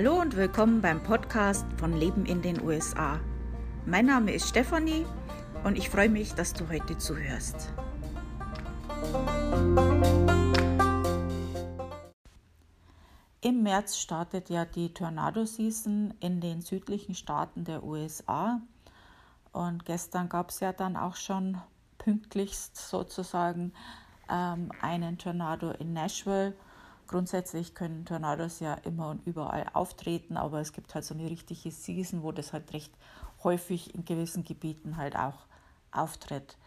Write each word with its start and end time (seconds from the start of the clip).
Hallo 0.00 0.20
und 0.20 0.36
willkommen 0.36 0.80
beim 0.80 1.02
Podcast 1.02 1.66
von 1.76 1.92
Leben 1.92 2.24
in 2.24 2.40
den 2.40 2.62
USA. 2.62 3.18
Mein 3.84 4.06
Name 4.06 4.30
ist 4.30 4.48
Stefanie 4.48 5.04
und 5.64 5.76
ich 5.76 5.90
freue 5.90 6.08
mich, 6.08 6.34
dass 6.34 6.52
du 6.52 6.68
heute 6.68 6.96
zuhörst. 6.98 7.72
Im 13.40 13.64
März 13.64 13.96
startet 13.96 14.50
ja 14.50 14.64
die 14.64 14.94
Tornado-Season 14.94 16.14
in 16.20 16.40
den 16.40 16.60
südlichen 16.62 17.16
Staaten 17.16 17.64
der 17.64 17.82
USA. 17.82 18.60
Und 19.50 19.84
gestern 19.84 20.28
gab 20.28 20.50
es 20.50 20.60
ja 20.60 20.72
dann 20.72 20.96
auch 20.96 21.16
schon 21.16 21.58
pünktlichst 21.98 22.76
sozusagen 22.76 23.72
ähm, 24.30 24.70
einen 24.80 25.18
Tornado 25.18 25.72
in 25.72 25.92
Nashville. 25.92 26.54
Grundsätzlich 27.08 27.74
können 27.74 28.04
Tornados 28.04 28.60
ja 28.60 28.74
immer 28.74 29.08
und 29.08 29.26
überall 29.26 29.66
auftreten, 29.72 30.36
aber 30.36 30.60
es 30.60 30.74
gibt 30.74 30.94
halt 30.94 31.06
so 31.06 31.14
eine 31.14 31.30
richtige 31.30 31.70
Season, 31.70 32.22
wo 32.22 32.32
das 32.32 32.52
halt 32.52 32.72
recht 32.74 32.92
häufig 33.42 33.94
in 33.94 34.04
gewissen 34.04 34.44
Gebieten 34.44 34.98
halt 34.98 35.16
auch 35.16 35.46
auftritt. 35.90 36.58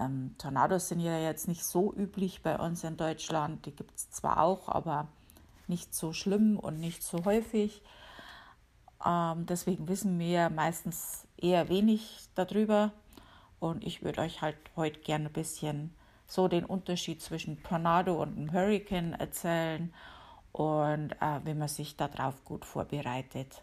Ähm, 0.00 0.34
Tornados 0.38 0.88
sind 0.88 1.00
ja 1.00 1.18
jetzt 1.18 1.46
nicht 1.46 1.62
so 1.62 1.92
üblich 1.92 2.42
bei 2.42 2.58
uns 2.58 2.84
in 2.84 2.96
Deutschland. 2.96 3.66
Die 3.66 3.76
gibt 3.76 3.96
es 3.96 4.10
zwar 4.10 4.40
auch, 4.40 4.68
aber 4.68 5.08
nicht 5.66 5.94
so 5.94 6.14
schlimm 6.14 6.58
und 6.58 6.80
nicht 6.80 7.02
so 7.02 7.24
häufig. 7.26 7.82
Ähm, 9.04 9.44
deswegen 9.46 9.88
wissen 9.88 10.18
wir 10.18 10.48
meistens 10.48 11.26
eher 11.36 11.68
wenig 11.68 12.28
darüber. 12.34 12.92
Und 13.58 13.84
ich 13.84 14.02
würde 14.02 14.22
euch 14.22 14.40
halt 14.40 14.56
heute 14.74 15.00
gerne 15.00 15.26
ein 15.26 15.32
bisschen 15.32 15.94
so 16.26 16.48
den 16.48 16.64
Unterschied 16.64 17.22
zwischen 17.22 17.62
Tornado 17.62 18.20
und 18.22 18.36
einem 18.36 18.52
Hurricane 18.52 19.14
erzählen 19.14 19.92
und 20.52 21.12
äh, 21.20 21.40
wie 21.44 21.54
man 21.54 21.68
sich 21.68 21.96
darauf 21.96 22.44
gut 22.44 22.64
vorbereitet. 22.64 23.62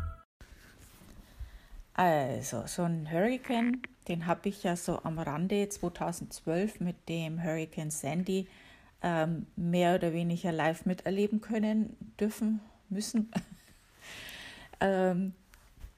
Also, 1.93 2.63
so 2.67 2.83
ein 2.83 3.11
Hurricane, 3.11 3.81
den 4.07 4.25
habe 4.25 4.49
ich 4.49 4.63
ja 4.63 4.75
so 4.75 5.03
am 5.03 5.19
Rande 5.19 5.67
2012 5.67 6.79
mit 6.79 7.09
dem 7.09 7.43
Hurricane 7.43 7.91
Sandy 7.91 8.47
ähm, 9.03 9.47
mehr 9.55 9.95
oder 9.95 10.13
weniger 10.13 10.51
live 10.51 10.85
miterleben 10.85 11.41
können, 11.41 11.97
dürfen, 12.19 12.61
müssen. 12.89 13.31
ähm, 14.79 15.33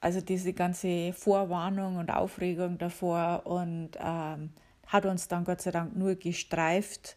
also 0.02 0.20
diese 0.20 0.54
ganze 0.54 1.14
Vorwarnung 1.14 1.98
und 1.98 2.12
Aufregung 2.12 2.78
davor 2.78 3.46
und 3.46 3.92
ähm, 4.00 4.50
hat 4.88 5.06
uns 5.06 5.28
dann 5.28 5.46
Gott 5.46 5.62
sei 5.62 5.72
Dank 5.72 5.96
nur 5.96 6.16
gestreift 6.16 7.16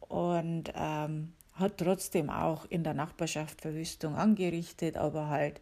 und 0.00 0.64
ähm, 0.74 1.32
hat 1.54 1.78
trotzdem 1.78 2.28
auch 2.28 2.66
in 2.66 2.84
der 2.84 2.94
Nachbarschaft 2.94 3.60
Verwüstung 3.60 4.16
angerichtet, 4.16 4.96
aber 4.96 5.28
halt 5.28 5.60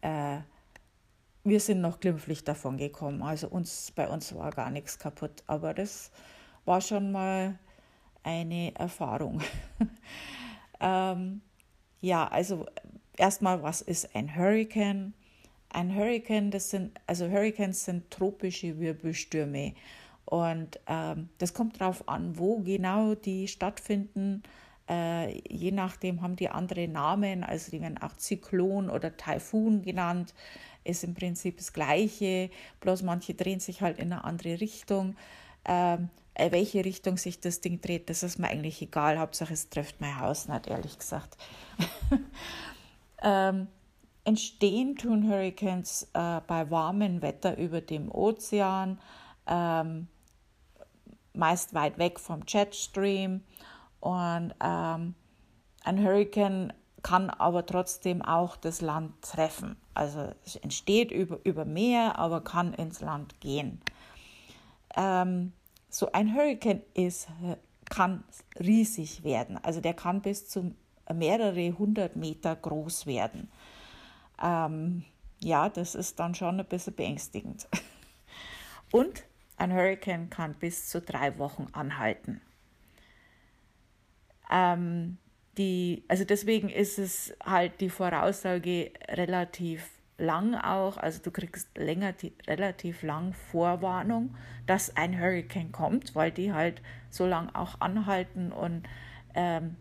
äh, 0.00 0.38
wir 1.44 1.60
sind 1.60 1.80
noch 1.80 2.00
glimpflich 2.00 2.44
davon 2.44 2.76
gekommen. 2.76 3.22
Also 3.22 3.48
uns, 3.48 3.92
bei 3.92 4.08
uns 4.08 4.34
war 4.34 4.50
gar 4.50 4.70
nichts 4.70 4.98
kaputt. 4.98 5.42
Aber 5.46 5.74
das 5.74 6.10
war 6.64 6.80
schon 6.80 7.10
mal 7.12 7.58
eine 8.22 8.74
Erfahrung. 8.76 9.40
ähm, 10.80 11.42
ja, 12.00 12.28
also 12.28 12.66
erstmal, 13.16 13.62
was 13.62 13.82
ist 13.82 14.14
ein 14.14 14.36
Hurricane? 14.36 15.14
Ein 15.70 15.94
Hurricane, 15.94 16.50
das 16.50 16.70
sind, 16.70 17.00
also 17.06 17.28
Hurricanes 17.28 17.84
sind 17.84 18.10
tropische 18.10 18.78
Wirbelstürme. 18.78 19.74
Und 20.24 20.78
ähm, 20.86 21.28
das 21.38 21.54
kommt 21.54 21.80
darauf 21.80 22.08
an, 22.08 22.38
wo 22.38 22.58
genau 22.60 23.14
die 23.14 23.48
stattfinden. 23.48 24.42
Äh, 24.88 25.40
je 25.48 25.72
nachdem 25.72 26.22
haben 26.22 26.36
die 26.36 26.48
andere 26.48 26.88
Namen, 26.88 27.44
also 27.44 27.70
die 27.70 27.80
werden 27.80 27.98
auch 27.98 28.16
Zyklon 28.16 28.90
oder 28.90 29.16
Taifun 29.16 29.82
genannt 29.82 30.34
ist 30.84 31.04
im 31.04 31.14
Prinzip 31.14 31.56
das 31.58 31.72
Gleiche, 31.72 32.50
bloß 32.80 33.02
manche 33.02 33.34
drehen 33.34 33.60
sich 33.60 33.82
halt 33.82 33.98
in 33.98 34.12
eine 34.12 34.24
andere 34.24 34.60
Richtung. 34.60 35.16
Ähm, 35.64 36.10
äh, 36.34 36.50
welche 36.50 36.84
Richtung 36.84 37.18
sich 37.18 37.40
das 37.40 37.60
Ding 37.60 37.80
dreht, 37.80 38.08
das 38.08 38.22
ist 38.22 38.38
mir 38.38 38.48
eigentlich 38.48 38.80
egal. 38.80 39.18
Hauptsache 39.18 39.52
es 39.52 39.68
trifft 39.68 40.00
mein 40.00 40.18
Haus 40.18 40.48
nicht, 40.48 40.66
ehrlich 40.66 40.98
gesagt. 40.98 41.36
ähm, 43.22 43.68
entstehen 44.24 44.96
tun 44.96 45.28
Hurricanes 45.28 46.08
äh, 46.14 46.40
bei 46.46 46.70
warmem 46.70 47.20
Wetter 47.22 47.58
über 47.58 47.80
dem 47.80 48.10
Ozean, 48.10 48.98
ähm, 49.46 50.08
meist 51.34 51.74
weit 51.74 51.98
weg 51.98 52.18
vom 52.18 52.42
Jetstream. 52.46 53.42
Und 54.00 54.54
ähm, 54.62 55.14
ein 55.84 56.02
Hurricane 56.02 56.72
kann 57.02 57.30
aber 57.30 57.66
trotzdem 57.66 58.22
auch 58.22 58.56
das 58.56 58.80
Land 58.80 59.22
treffen. 59.22 59.76
Also 59.94 60.32
es 60.44 60.56
entsteht 60.56 61.10
über, 61.10 61.38
über 61.44 61.64
Meer, 61.64 62.18
aber 62.18 62.42
kann 62.42 62.74
ins 62.74 63.00
Land 63.00 63.40
gehen. 63.40 63.80
Ähm, 64.96 65.52
so 65.88 66.12
ein 66.12 66.34
Hurricane 66.34 66.82
ist, 66.94 67.28
kann 67.90 68.24
riesig 68.58 69.24
werden. 69.24 69.58
Also 69.62 69.80
der 69.80 69.94
kann 69.94 70.22
bis 70.22 70.48
zu 70.48 70.74
mehrere 71.12 71.76
hundert 71.76 72.16
Meter 72.16 72.56
groß 72.56 73.06
werden. 73.06 73.50
Ähm, 74.42 75.04
ja, 75.40 75.68
das 75.68 75.94
ist 75.94 76.18
dann 76.18 76.34
schon 76.34 76.60
ein 76.60 76.66
bisschen 76.66 76.94
beängstigend. 76.94 77.68
Und 78.92 79.24
ein 79.56 79.72
Hurricane 79.72 80.30
kann 80.30 80.54
bis 80.54 80.88
zu 80.88 81.00
drei 81.00 81.38
Wochen 81.38 81.66
anhalten. 81.72 82.40
Ähm, 84.50 85.18
die, 85.58 86.04
also 86.08 86.24
deswegen 86.24 86.68
ist 86.68 86.98
es 86.98 87.34
halt 87.44 87.80
die 87.80 87.90
Voraussage 87.90 88.92
relativ 89.08 89.88
lang 90.18 90.54
auch, 90.54 90.96
also 90.96 91.20
du 91.22 91.30
kriegst 91.30 91.76
länger, 91.76 92.14
relativ 92.46 93.02
lang 93.02 93.32
Vorwarnung, 93.32 94.34
dass 94.66 94.96
ein 94.96 95.18
Hurricane 95.18 95.72
kommt, 95.72 96.14
weil 96.14 96.30
die 96.30 96.52
halt 96.52 96.80
so 97.10 97.26
lang 97.26 97.50
auch 97.54 97.80
anhalten 97.80 98.52
und 98.52 98.84
ähm, 99.34 99.76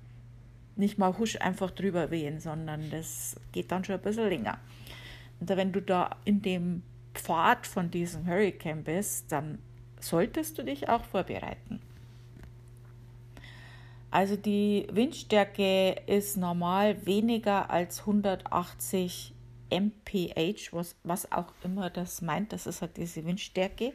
nicht 0.76 0.98
mal 0.98 1.18
husch 1.18 1.40
einfach 1.40 1.72
drüber 1.72 2.12
wehen, 2.12 2.40
sondern 2.40 2.90
das 2.90 3.36
geht 3.52 3.72
dann 3.72 3.84
schon 3.84 3.96
ein 3.96 4.02
bisschen 4.02 4.30
länger. 4.30 4.58
Und 5.40 5.50
wenn 5.50 5.72
du 5.72 5.82
da 5.82 6.18
in 6.26 6.42
dem 6.42 6.84
Pfad 7.14 7.68
von 7.68 7.92
diesem 7.92 8.26
Hurricane 8.26 8.84
bist, 8.84 9.32
dann 9.32 9.60
solltest 10.00 10.58
du 10.58 10.64
dich 10.64 10.90
auch 10.90 11.04
vorbereiten. 11.04 11.82
Also 14.12 14.36
die 14.36 14.88
Windstärke 14.92 15.96
ist 16.06 16.36
normal 16.36 17.06
weniger 17.06 17.70
als 17.70 18.02
180 18.02 19.34
mph, 19.70 20.74
was, 20.74 20.96
was 21.04 21.32
auch 21.32 21.54
immer 21.64 21.90
das 21.90 22.22
meint. 22.22 22.52
Das 22.52 22.68
ist 22.68 22.82
halt 22.82 22.98
diese 22.98 23.26
Windstärke. 23.26 23.94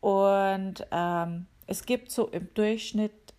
Und 0.00 0.86
ähm, 0.90 1.46
es 1.66 1.84
gibt 1.84 2.10
so 2.10 2.28
im 2.28 2.52
Durchschnitt 2.54 3.34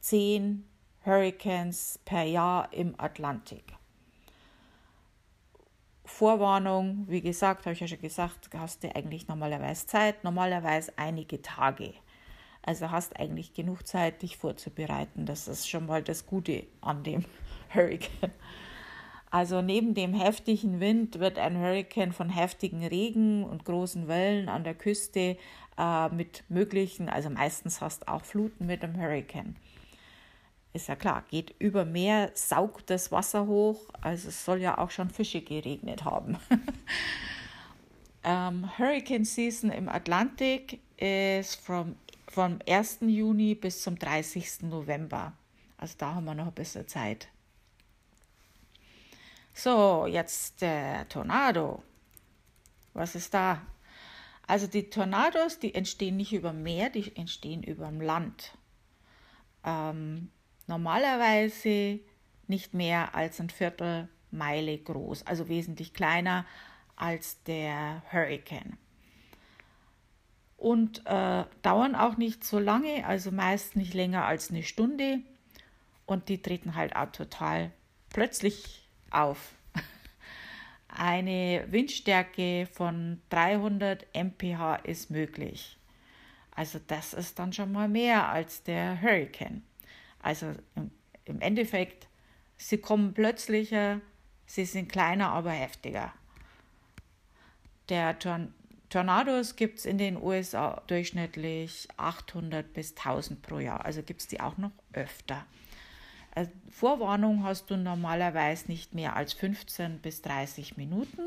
10 0.00 0.64
Hurricanes 1.04 1.98
per 2.04 2.22
Jahr 2.22 2.72
im 2.72 2.94
Atlantik. 2.98 3.74
Vorwarnung, 6.04 7.06
wie 7.08 7.22
gesagt, 7.22 7.64
habe 7.64 7.72
ich 7.72 7.80
ja 7.80 7.88
schon 7.88 8.00
gesagt, 8.00 8.50
hast 8.54 8.84
du 8.84 8.94
eigentlich 8.94 9.26
normalerweise 9.26 9.86
Zeit, 9.86 10.22
normalerweise 10.22 10.92
einige 10.96 11.42
Tage. 11.42 11.94
Also 12.66 12.90
hast 12.90 13.18
eigentlich 13.18 13.52
genug 13.52 13.86
Zeit, 13.86 14.22
dich 14.22 14.38
vorzubereiten. 14.38 15.26
Das 15.26 15.48
ist 15.48 15.68
schon 15.68 15.86
mal 15.86 16.02
das 16.02 16.26
Gute 16.26 16.66
an 16.80 17.02
dem 17.04 17.24
Hurricane. 17.74 18.32
Also 19.30 19.60
neben 19.62 19.94
dem 19.94 20.14
heftigen 20.14 20.78
Wind 20.78 21.18
wird 21.18 21.38
ein 21.38 21.58
Hurricane 21.58 22.12
von 22.12 22.30
heftigen 22.30 22.86
Regen 22.86 23.44
und 23.44 23.64
großen 23.64 24.06
Wellen 24.06 24.48
an 24.48 24.62
der 24.62 24.74
Küste 24.74 25.36
äh, 25.76 26.08
mit 26.10 26.44
möglichen, 26.48 27.08
also 27.08 27.30
meistens 27.30 27.80
hast 27.80 28.06
auch 28.06 28.24
Fluten 28.24 28.66
mit 28.66 28.84
dem 28.84 28.96
Hurricane. 28.96 29.56
Ist 30.72 30.86
ja 30.86 30.94
klar, 30.94 31.24
geht 31.28 31.54
über 31.58 31.84
Meer, 31.84 32.30
saugt 32.34 32.90
das 32.90 33.10
Wasser 33.10 33.46
hoch, 33.46 33.80
also 34.00 34.28
es 34.28 34.44
soll 34.44 34.60
ja 34.60 34.78
auch 34.78 34.90
schon 34.90 35.10
Fische 35.10 35.40
geregnet 35.40 36.04
haben. 36.04 36.38
ähm, 38.24 38.70
Hurricane 38.78 39.24
Season 39.24 39.70
im 39.70 39.88
Atlantik 39.88 40.78
ist 40.96 41.56
from 41.56 41.96
vom 42.34 42.58
1. 42.66 42.98
Juni 43.02 43.54
bis 43.54 43.82
zum 43.82 43.96
30. 43.96 44.62
November. 44.62 45.34
Also 45.76 45.94
da 45.98 46.16
haben 46.16 46.24
wir 46.24 46.34
noch 46.34 46.48
ein 46.48 46.52
bisschen 46.52 46.88
Zeit. 46.88 47.28
So, 49.54 50.06
jetzt 50.08 50.60
der 50.60 51.08
Tornado. 51.08 51.84
Was 52.92 53.14
ist 53.14 53.32
da? 53.34 53.62
Also 54.48 54.66
die 54.66 54.90
Tornados, 54.90 55.60
die 55.60 55.76
entstehen 55.76 56.16
nicht 56.16 56.32
über 56.32 56.52
Meer, 56.52 56.90
die 56.90 57.14
entstehen 57.16 57.62
über 57.62 57.86
dem 57.86 58.00
Land. 58.00 58.58
Ähm, 59.64 60.32
normalerweise 60.66 62.00
nicht 62.48 62.74
mehr 62.74 63.14
als 63.14 63.38
ein 63.38 63.48
Viertelmeile 63.48 64.76
groß, 64.78 65.24
also 65.24 65.48
wesentlich 65.48 65.94
kleiner 65.94 66.46
als 66.96 67.40
der 67.44 68.02
Hurricane. 68.10 68.76
Und 70.64 71.04
äh, 71.04 71.44
dauern 71.60 71.94
auch 71.94 72.16
nicht 72.16 72.42
so 72.42 72.58
lange, 72.58 73.04
also 73.04 73.30
meist 73.30 73.76
nicht 73.76 73.92
länger 73.92 74.24
als 74.24 74.48
eine 74.48 74.62
Stunde. 74.62 75.18
Und 76.06 76.30
die 76.30 76.40
treten 76.40 76.74
halt 76.74 76.96
auch 76.96 77.12
total 77.12 77.70
plötzlich 78.08 78.88
auf. 79.10 79.52
Eine 80.88 81.66
Windstärke 81.68 82.66
von 82.72 83.20
300 83.28 84.06
mph 84.14 84.76
ist 84.84 85.10
möglich. 85.10 85.76
Also 86.52 86.80
das 86.86 87.12
ist 87.12 87.38
dann 87.38 87.52
schon 87.52 87.70
mal 87.70 87.90
mehr 87.90 88.30
als 88.30 88.62
der 88.62 89.02
Hurricane. 89.02 89.62
Also 90.22 90.46
im, 90.76 90.90
im 91.26 91.42
Endeffekt, 91.42 92.08
sie 92.56 92.78
kommen 92.78 93.12
plötzlicher, 93.12 94.00
sie 94.46 94.64
sind 94.64 94.90
kleiner, 94.90 95.28
aber 95.28 95.50
heftiger. 95.50 96.14
Der 97.90 98.18
Torn 98.18 98.54
Tornados 98.94 99.56
gibt 99.56 99.80
es 99.80 99.86
in 99.86 99.98
den 99.98 100.16
USA 100.16 100.80
durchschnittlich 100.86 101.88
800 101.96 102.72
bis 102.72 102.94
1000 102.94 103.42
pro 103.42 103.58
Jahr. 103.58 103.84
Also 103.84 104.04
gibt 104.04 104.20
es 104.20 104.28
die 104.28 104.40
auch 104.40 104.56
noch 104.56 104.70
öfter. 104.92 105.44
Also 106.32 106.52
Vorwarnung 106.70 107.42
hast 107.42 107.72
du 107.72 107.76
normalerweise 107.76 108.68
nicht 108.68 108.94
mehr 108.94 109.16
als 109.16 109.32
15 109.32 109.98
bis 109.98 110.22
30 110.22 110.76
Minuten. 110.76 111.22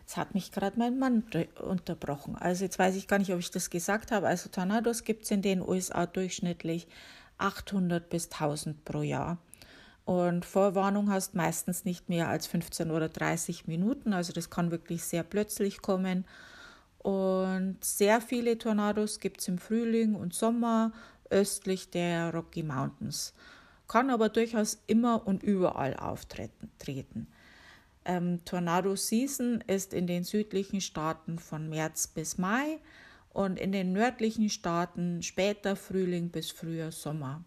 Jetzt 0.00 0.16
hat 0.16 0.32
mich 0.32 0.50
gerade 0.50 0.78
mein 0.78 0.98
Mann 0.98 1.24
unterbrochen. 1.60 2.34
Also 2.34 2.64
jetzt 2.64 2.78
weiß 2.78 2.96
ich 2.96 3.06
gar 3.06 3.18
nicht, 3.18 3.34
ob 3.34 3.40
ich 3.40 3.50
das 3.50 3.68
gesagt 3.68 4.12
habe. 4.12 4.28
Also 4.28 4.48
Tornados 4.48 5.04
gibt 5.04 5.24
es 5.24 5.30
in 5.30 5.42
den 5.42 5.60
USA 5.60 6.06
durchschnittlich 6.06 6.86
800 7.36 8.08
bis 8.08 8.32
1000 8.32 8.82
pro 8.86 9.02
Jahr. 9.02 9.36
Und 10.08 10.46
Vorwarnung 10.46 11.10
hast 11.10 11.34
meistens 11.34 11.84
nicht 11.84 12.08
mehr 12.08 12.28
als 12.28 12.46
15 12.46 12.90
oder 12.90 13.10
30 13.10 13.66
Minuten. 13.66 14.14
Also 14.14 14.32
das 14.32 14.48
kann 14.48 14.70
wirklich 14.70 15.04
sehr 15.04 15.22
plötzlich 15.22 15.82
kommen. 15.82 16.24
Und 16.96 17.76
sehr 17.82 18.22
viele 18.22 18.56
Tornados 18.56 19.20
gibt 19.20 19.42
es 19.42 19.48
im 19.48 19.58
Frühling 19.58 20.14
und 20.14 20.32
Sommer 20.32 20.92
östlich 21.28 21.90
der 21.90 22.32
Rocky 22.32 22.62
Mountains. 22.62 23.34
Kann 23.86 24.08
aber 24.08 24.30
durchaus 24.30 24.82
immer 24.86 25.26
und 25.26 25.42
überall 25.42 25.94
auftreten. 25.94 27.26
Ähm, 28.06 28.42
Tornado 28.46 28.96
Season 28.96 29.62
ist 29.66 29.92
in 29.92 30.06
den 30.06 30.24
südlichen 30.24 30.80
Staaten 30.80 31.38
von 31.38 31.68
März 31.68 32.06
bis 32.06 32.38
Mai 32.38 32.78
und 33.34 33.60
in 33.60 33.72
den 33.72 33.92
nördlichen 33.92 34.48
Staaten 34.48 35.22
später 35.22 35.76
Frühling 35.76 36.30
bis 36.30 36.50
früher 36.50 36.92
Sommer. 36.92 37.44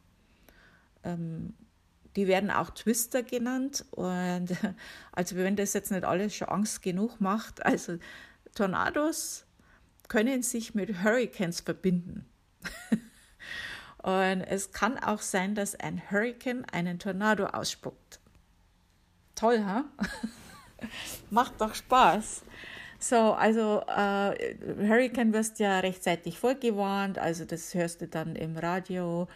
Ähm, 1.03 1.55
die 2.15 2.27
werden 2.27 2.51
auch 2.51 2.69
Twister 2.71 3.23
genannt. 3.23 3.85
Und 3.91 4.49
also 5.11 5.35
wenn 5.35 5.55
das 5.55 5.73
jetzt 5.73 5.91
nicht 5.91 6.03
alles 6.03 6.35
schon 6.35 6.49
Angst 6.49 6.81
genug 6.81 7.19
macht, 7.19 7.65
also 7.65 7.97
Tornados 8.55 9.45
können 10.07 10.43
sich 10.43 10.75
mit 10.75 11.03
Hurricanes 11.03 11.61
verbinden. 11.61 12.25
Und 14.03 14.41
es 14.41 14.71
kann 14.71 14.97
auch 14.97 15.21
sein, 15.21 15.55
dass 15.55 15.75
ein 15.75 16.01
Hurricane 16.09 16.65
einen 16.71 16.97
Tornado 16.99 17.45
ausspuckt. 17.45 18.19
Toll, 19.35 19.63
ha? 19.63 19.85
Macht 21.29 21.61
doch 21.61 21.75
Spaß. 21.75 22.41
So, 22.99 23.33
also 23.33 23.81
äh, 23.87 24.55
Hurricane 24.87 25.33
wirst 25.33 25.59
ja 25.59 25.79
rechtzeitig 25.79 26.37
vorgewarnt, 26.37 27.17
also 27.17 27.45
das 27.45 27.73
hörst 27.73 28.01
du 28.01 28.07
dann 28.07 28.35
im 28.35 28.57
Radio, 28.57 29.27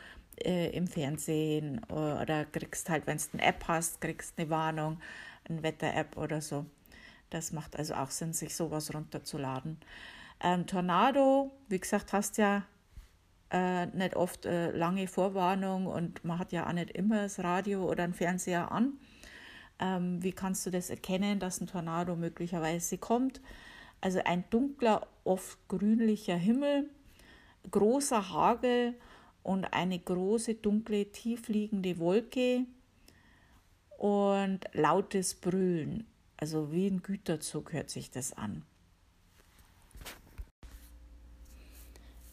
äh, 0.44 0.70
im 0.76 0.88
Fernsehen 0.88 1.84
oder 1.86 2.46
kriegst 2.46 2.90
halt, 2.90 3.08
wenn 3.08 3.18
du 3.18 3.24
eine 3.34 3.44
App 3.44 3.66
hast, 3.68 4.02
kriegst 4.02 4.38
eine 4.38 4.50
Warnung, 4.50 5.00
eine 5.48 5.64
Wetter-App 5.64 6.18
oder 6.18 6.42
so. 6.42 6.66
Das 7.30 7.52
macht 7.52 7.78
also 7.78 7.96
auch 7.96 8.12
Sinn, 8.12 8.34
sich 8.34 8.56
sowas 8.56 8.94
runterzuladen. 8.94 9.78
Ähm, 10.42 10.68
Tornado, 10.68 11.52
wie 11.70 11.80
gesagt, 11.80 12.14
hast 12.14 12.38
ja 12.38 12.64
äh, 13.52 13.86
nicht 13.88 14.16
oft 14.16 14.46
äh, 14.46 14.72
lange 14.72 15.08
Vorwarnung 15.08 15.88
und 15.88 16.24
man 16.26 16.40
hat 16.40 16.52
ja 16.52 16.68
auch 16.68 16.74
nicht 16.74 16.92
immer 16.92 17.24
das 17.24 17.40
Radio 17.40 17.90
oder 17.90 18.04
einen 18.04 18.14
Fernseher 18.14 18.72
an. 18.72 18.94
Ähm, 19.80 20.24
wie 20.24 20.32
kannst 20.32 20.66
du 20.66 20.72
das 20.72 20.90
erkennen, 20.90 21.40
dass 21.40 21.62
ein 21.62 21.68
Tornado 21.68 22.16
möglicherweise 22.16 22.98
kommt? 22.98 23.42
Also 24.02 24.22
ein 24.24 24.44
dunkler, 24.50 25.08
oft 25.24 25.58
grünlicher 25.68 26.36
Himmel, 26.36 26.90
großer 27.72 28.32
Hagel 28.32 28.96
und 29.46 29.66
eine 29.74 30.00
große, 30.00 30.56
dunkle, 30.56 31.06
tiefliegende 31.06 32.00
Wolke 32.00 32.66
und 34.00 34.62
lautes 34.74 35.36
Brüllen. 35.36 36.08
Also 36.36 36.72
wie 36.72 36.88
ein 36.88 37.04
Güterzug 37.04 37.72
hört 37.72 37.92
sich 37.92 38.10
das 38.10 38.34
an. 38.34 38.64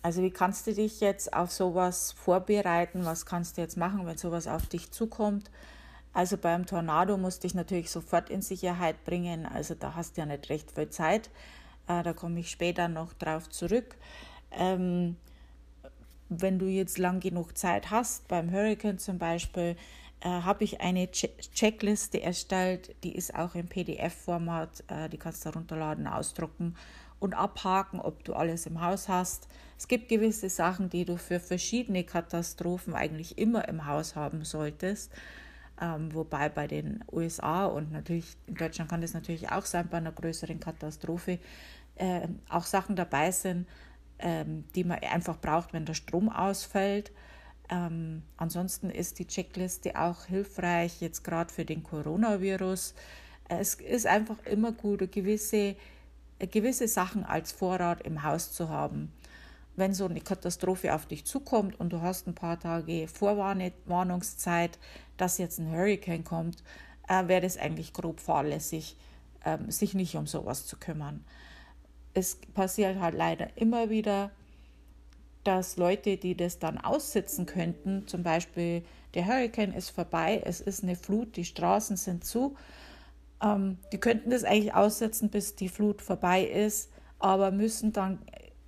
Also 0.00 0.23
wie 0.23 0.31
kannst 0.31 0.67
du 0.67 0.73
dich 0.73 1.00
jetzt 1.00 1.35
auf 1.35 1.53
sowas 1.53 2.12
vorbereiten? 2.12 3.05
Was 3.05 3.26
kannst 3.26 3.59
du 3.59 3.61
jetzt 3.61 3.76
machen, 3.76 4.06
wenn 4.06 4.17
sowas 4.17 4.47
auf 4.47 4.67
dich 4.67 4.91
zukommt? 4.91 5.50
Also 6.14 6.38
beim 6.38 6.64
Tornado 6.64 7.19
musst 7.19 7.44
du 7.44 7.47
dich 7.47 7.55
natürlich 7.55 7.91
sofort 7.91 8.31
in 8.31 8.41
Sicherheit 8.41 9.05
bringen. 9.05 9.44
Also 9.44 9.75
da 9.75 9.94
hast 9.94 10.17
du 10.17 10.23
ja 10.23 10.26
nicht 10.26 10.49
recht 10.49 10.73
viel 10.73 10.88
Zeit. 10.88 11.29
Äh, 11.88 12.03
da 12.03 12.14
komme 12.14 12.41
ich 12.41 12.50
später 12.50 12.88
noch 12.88 13.12
drauf 13.12 13.50
zurück. 13.50 13.97
Ähm, 14.50 15.17
wenn 16.40 16.58
du 16.58 16.67
jetzt 16.67 16.99
lang 16.99 17.20
genug 17.20 17.58
Zeit 17.58 17.90
hast, 17.90 18.29
beim 18.29 18.50
Hurricane 18.50 18.99
zum 18.99 19.19
Beispiel, 19.19 19.76
äh, 20.20 20.29
habe 20.29 20.64
ich 20.64 20.81
eine 20.81 21.11
Che 21.11 21.31
Checkliste 21.55 22.23
erstellt, 22.23 22.94
die 23.02 23.14
ist 23.14 23.34
auch 23.34 23.55
im 23.55 23.67
PDF-Format, 23.67 24.84
äh, 24.88 25.08
die 25.08 25.19
kannst 25.19 25.44
du 25.44 25.50
runterladen, 25.50 26.06
ausdrucken 26.06 26.76
und 27.19 27.34
abhaken, 27.34 28.00
ob 28.00 28.25
du 28.25 28.34
alles 28.34 28.67
im 28.67 28.81
Haus 28.81 29.08
hast. 29.08 29.49
Es 29.79 29.88
gibt 29.88 30.08
gewisse 30.08 30.49
Sachen, 30.49 30.90
die 30.90 31.05
du 31.05 31.17
für 31.17 31.40
verschiedene 31.40 32.05
Katastrophen 32.05 32.94
eigentlich 32.94 33.38
immer 33.38 33.69
im 33.69 33.87
Haus 33.87 34.16
haben 34.16 34.45
solltest. 34.45 35.12
Ähm, 35.80 36.14
wobei 36.14 36.49
bei 36.49 36.66
den 36.66 37.02
USA 37.11 37.66
und 37.66 37.90
natürlich 37.90 38.37
in 38.47 38.54
Deutschland 38.54 38.90
kann 38.90 39.00
das 39.00 39.14
natürlich 39.14 39.50
auch 39.50 39.64
sein, 39.64 39.88
bei 39.88 39.97
einer 39.97 40.12
größeren 40.12 40.61
Katastrophe 40.61 41.38
äh, 41.97 42.28
auch 42.49 42.64
Sachen 42.64 42.95
dabei 42.95 43.30
sind, 43.33 43.66
ähm, 44.23 44.64
die 44.75 44.85
man 44.85 45.00
einfach 45.00 45.38
braucht, 45.41 45.73
wenn 45.73 45.85
der 45.85 45.95
Strom 45.95 46.29
ausfällt. 46.29 47.12
Ähm, 47.69 48.23
ansonsten 48.37 48.88
ist 48.88 49.19
die 49.19 49.26
Checkliste 49.26 50.00
auch 50.00 50.26
hilfreich, 50.26 51.00
jetzt 51.00 51.25
gerade 51.25 51.52
für 51.52 51.64
den 51.64 51.83
Coronavirus. 51.83 52.95
Es 53.49 53.75
ist 53.75 54.07
einfach 54.07 54.38
immer 54.45 54.73
gut, 54.73 55.11
gewisse, 55.11 55.76
gewisse 56.38 56.88
Sachen 56.88 57.25
als 57.25 57.52
Vorrat 57.52 58.02
im 58.02 58.23
Haus 58.23 58.52
zu 58.52 58.69
haben. 58.69 59.12
Wenn 59.75 59.95
so 59.95 60.05
eine 60.05 60.21
Katastrophe 60.21 60.95
auf 60.95 61.07
dich 61.07 61.25
zukommt 61.25 61.81
und 61.81 61.93
du 61.93 62.00
hast 62.00 62.26
ein 62.26 62.35
paar 62.35 62.61
Tage 62.61 63.09
Vorwarnungszeit, 63.09 64.79
dass 65.17 65.38
jetzt 65.38 65.59
ein 65.59 65.71
Hurricane 65.71 66.25
kommt, 66.25 66.62
äh, 67.09 67.26
wäre 67.26 67.47
es 67.47 67.57
eigentlich 67.57 67.93
grob 67.93 68.21
fahrlässig, 68.21 68.97
äh, 69.45 69.59
sich 69.69 69.95
nicht 69.95 70.14
um 70.14 70.26
sowas 70.26 70.67
zu 70.67 70.76
kümmern 70.76 71.25
es 72.14 72.37
passiert 72.54 73.00
halt 73.00 73.14
leider 73.14 73.49
immer 73.57 73.90
wieder, 73.90 74.31
dass 75.45 75.76
Leute, 75.76 76.16
die 76.16 76.37
das 76.37 76.59
dann 76.59 76.78
aussitzen 76.78 77.47
könnten, 77.47 78.07
zum 78.07 78.23
Beispiel 78.23 78.83
der 79.14 79.26
Hurricane 79.26 79.73
ist 79.73 79.90
vorbei, 79.90 80.40
es 80.45 80.61
ist 80.61 80.83
eine 80.83 80.97
Flut, 80.97 81.37
die 81.37 81.45
Straßen 81.45 81.97
sind 81.97 82.25
zu, 82.25 82.57
ähm, 83.42 83.78
die 83.92 83.99
könnten 83.99 84.31
das 84.31 84.45
eigentlich 84.45 84.75
aussitzen, 84.75 85.31
bis 85.31 85.57
die 85.57 85.69
Flut 85.69 86.00
vorbei 86.00 86.45
ist, 86.45 86.90
aber 87.19 87.50
müssen 87.50 87.92
dann 87.92 88.21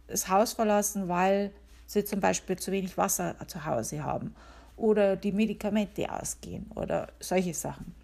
das 0.07 0.29
Haus 0.29 0.53
verlassen, 0.53 1.09
weil 1.09 1.53
sie 1.87 2.05
zum 2.05 2.21
Beispiel 2.21 2.57
zu 2.57 2.73
wenig 2.73 2.97
Wasser 2.97 3.37
zu 3.47 3.65
Hause 3.65 4.03
haben 4.03 4.35
oder 4.77 5.17
die 5.17 5.33
Medikamente 5.33 6.11
ausgehen 6.11 6.71
oder 6.75 7.09
solche 7.21 7.55
Sachen. 7.55 7.95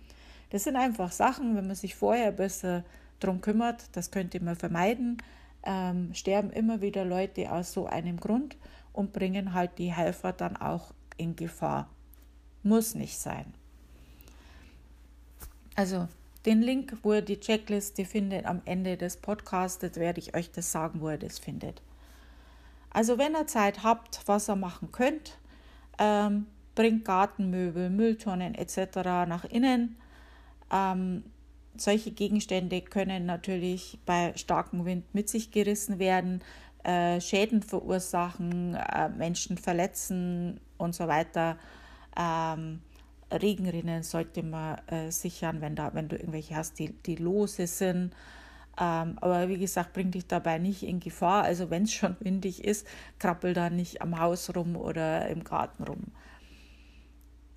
Das 0.50 0.64
sind 0.64 0.76
einfach 0.76 1.12
Sachen, 1.12 1.56
wenn 1.56 1.66
man 1.66 1.76
sich 1.76 1.94
vorher 1.94 2.32
besser 2.32 2.85
darum 3.20 3.40
kümmert, 3.40 3.84
das 3.92 4.10
könnte 4.10 4.42
man 4.42 4.56
vermeiden, 4.56 5.18
ähm, 5.64 6.12
sterben 6.14 6.50
immer 6.50 6.80
wieder 6.80 7.04
Leute 7.04 7.52
aus 7.52 7.72
so 7.72 7.86
einem 7.86 8.18
Grund 8.18 8.56
und 8.92 9.12
bringen 9.12 9.54
halt 9.54 9.78
die 9.78 9.92
Helfer 9.92 10.32
dann 10.32 10.56
auch 10.56 10.92
in 11.16 11.36
Gefahr. 11.36 11.88
Muss 12.62 12.94
nicht 12.94 13.18
sein. 13.18 13.54
Also 15.76 16.08
den 16.46 16.62
Link, 16.62 16.96
wo 17.02 17.12
ihr 17.14 17.22
die 17.22 17.38
Checkliste 17.38 18.04
findet 18.04 18.46
am 18.46 18.62
Ende 18.64 18.96
des 18.96 19.18
Podcasts, 19.18 19.82
werde 19.96 20.20
ich 20.20 20.34
euch 20.34 20.50
das 20.50 20.72
sagen, 20.72 21.00
wo 21.00 21.10
ihr 21.10 21.18
das 21.18 21.38
findet. 21.38 21.82
Also 22.90 23.18
wenn 23.18 23.34
ihr 23.34 23.46
Zeit 23.46 23.82
habt, 23.82 24.20
was 24.26 24.48
ihr 24.48 24.56
machen 24.56 24.90
könnt, 24.90 25.38
ähm, 25.98 26.46
bringt 26.74 27.04
Gartenmöbel, 27.04 27.90
Mülltonnen 27.90 28.54
etc. 28.54 28.96
nach 29.26 29.44
innen. 29.44 29.96
Ähm, 30.72 31.24
solche 31.76 32.10
Gegenstände 32.10 32.80
können 32.80 33.26
natürlich 33.26 33.98
bei 34.06 34.32
starkem 34.36 34.84
Wind 34.84 35.14
mit 35.14 35.28
sich 35.28 35.50
gerissen 35.50 35.98
werden, 35.98 36.42
äh, 36.84 37.20
Schäden 37.20 37.62
verursachen, 37.62 38.74
äh, 38.74 39.08
Menschen 39.10 39.58
verletzen 39.58 40.60
und 40.78 40.94
so 40.94 41.08
weiter. 41.08 41.58
Ähm, 42.16 42.80
Regenrinnen 43.32 44.02
sollte 44.02 44.42
man 44.42 44.78
äh, 44.88 45.10
sichern, 45.10 45.60
wenn, 45.60 45.76
da, 45.76 45.94
wenn 45.94 46.08
du 46.08 46.16
irgendwelche 46.16 46.56
hast, 46.56 46.78
die, 46.78 46.92
die 47.06 47.16
lose 47.16 47.66
sind. 47.66 48.12
Ähm, 48.78 49.18
aber 49.20 49.48
wie 49.48 49.58
gesagt, 49.58 49.92
bring 49.92 50.10
dich 50.10 50.26
dabei 50.26 50.58
nicht 50.58 50.82
in 50.82 51.00
Gefahr. 51.00 51.44
Also 51.44 51.70
wenn 51.70 51.84
es 51.84 51.92
schon 51.92 52.16
windig 52.20 52.64
ist, 52.64 52.86
krabbel 53.18 53.54
da 53.54 53.70
nicht 53.70 54.02
am 54.02 54.18
Haus 54.18 54.54
rum 54.54 54.76
oder 54.76 55.28
im 55.28 55.44
Garten 55.44 55.84
rum. 55.84 56.06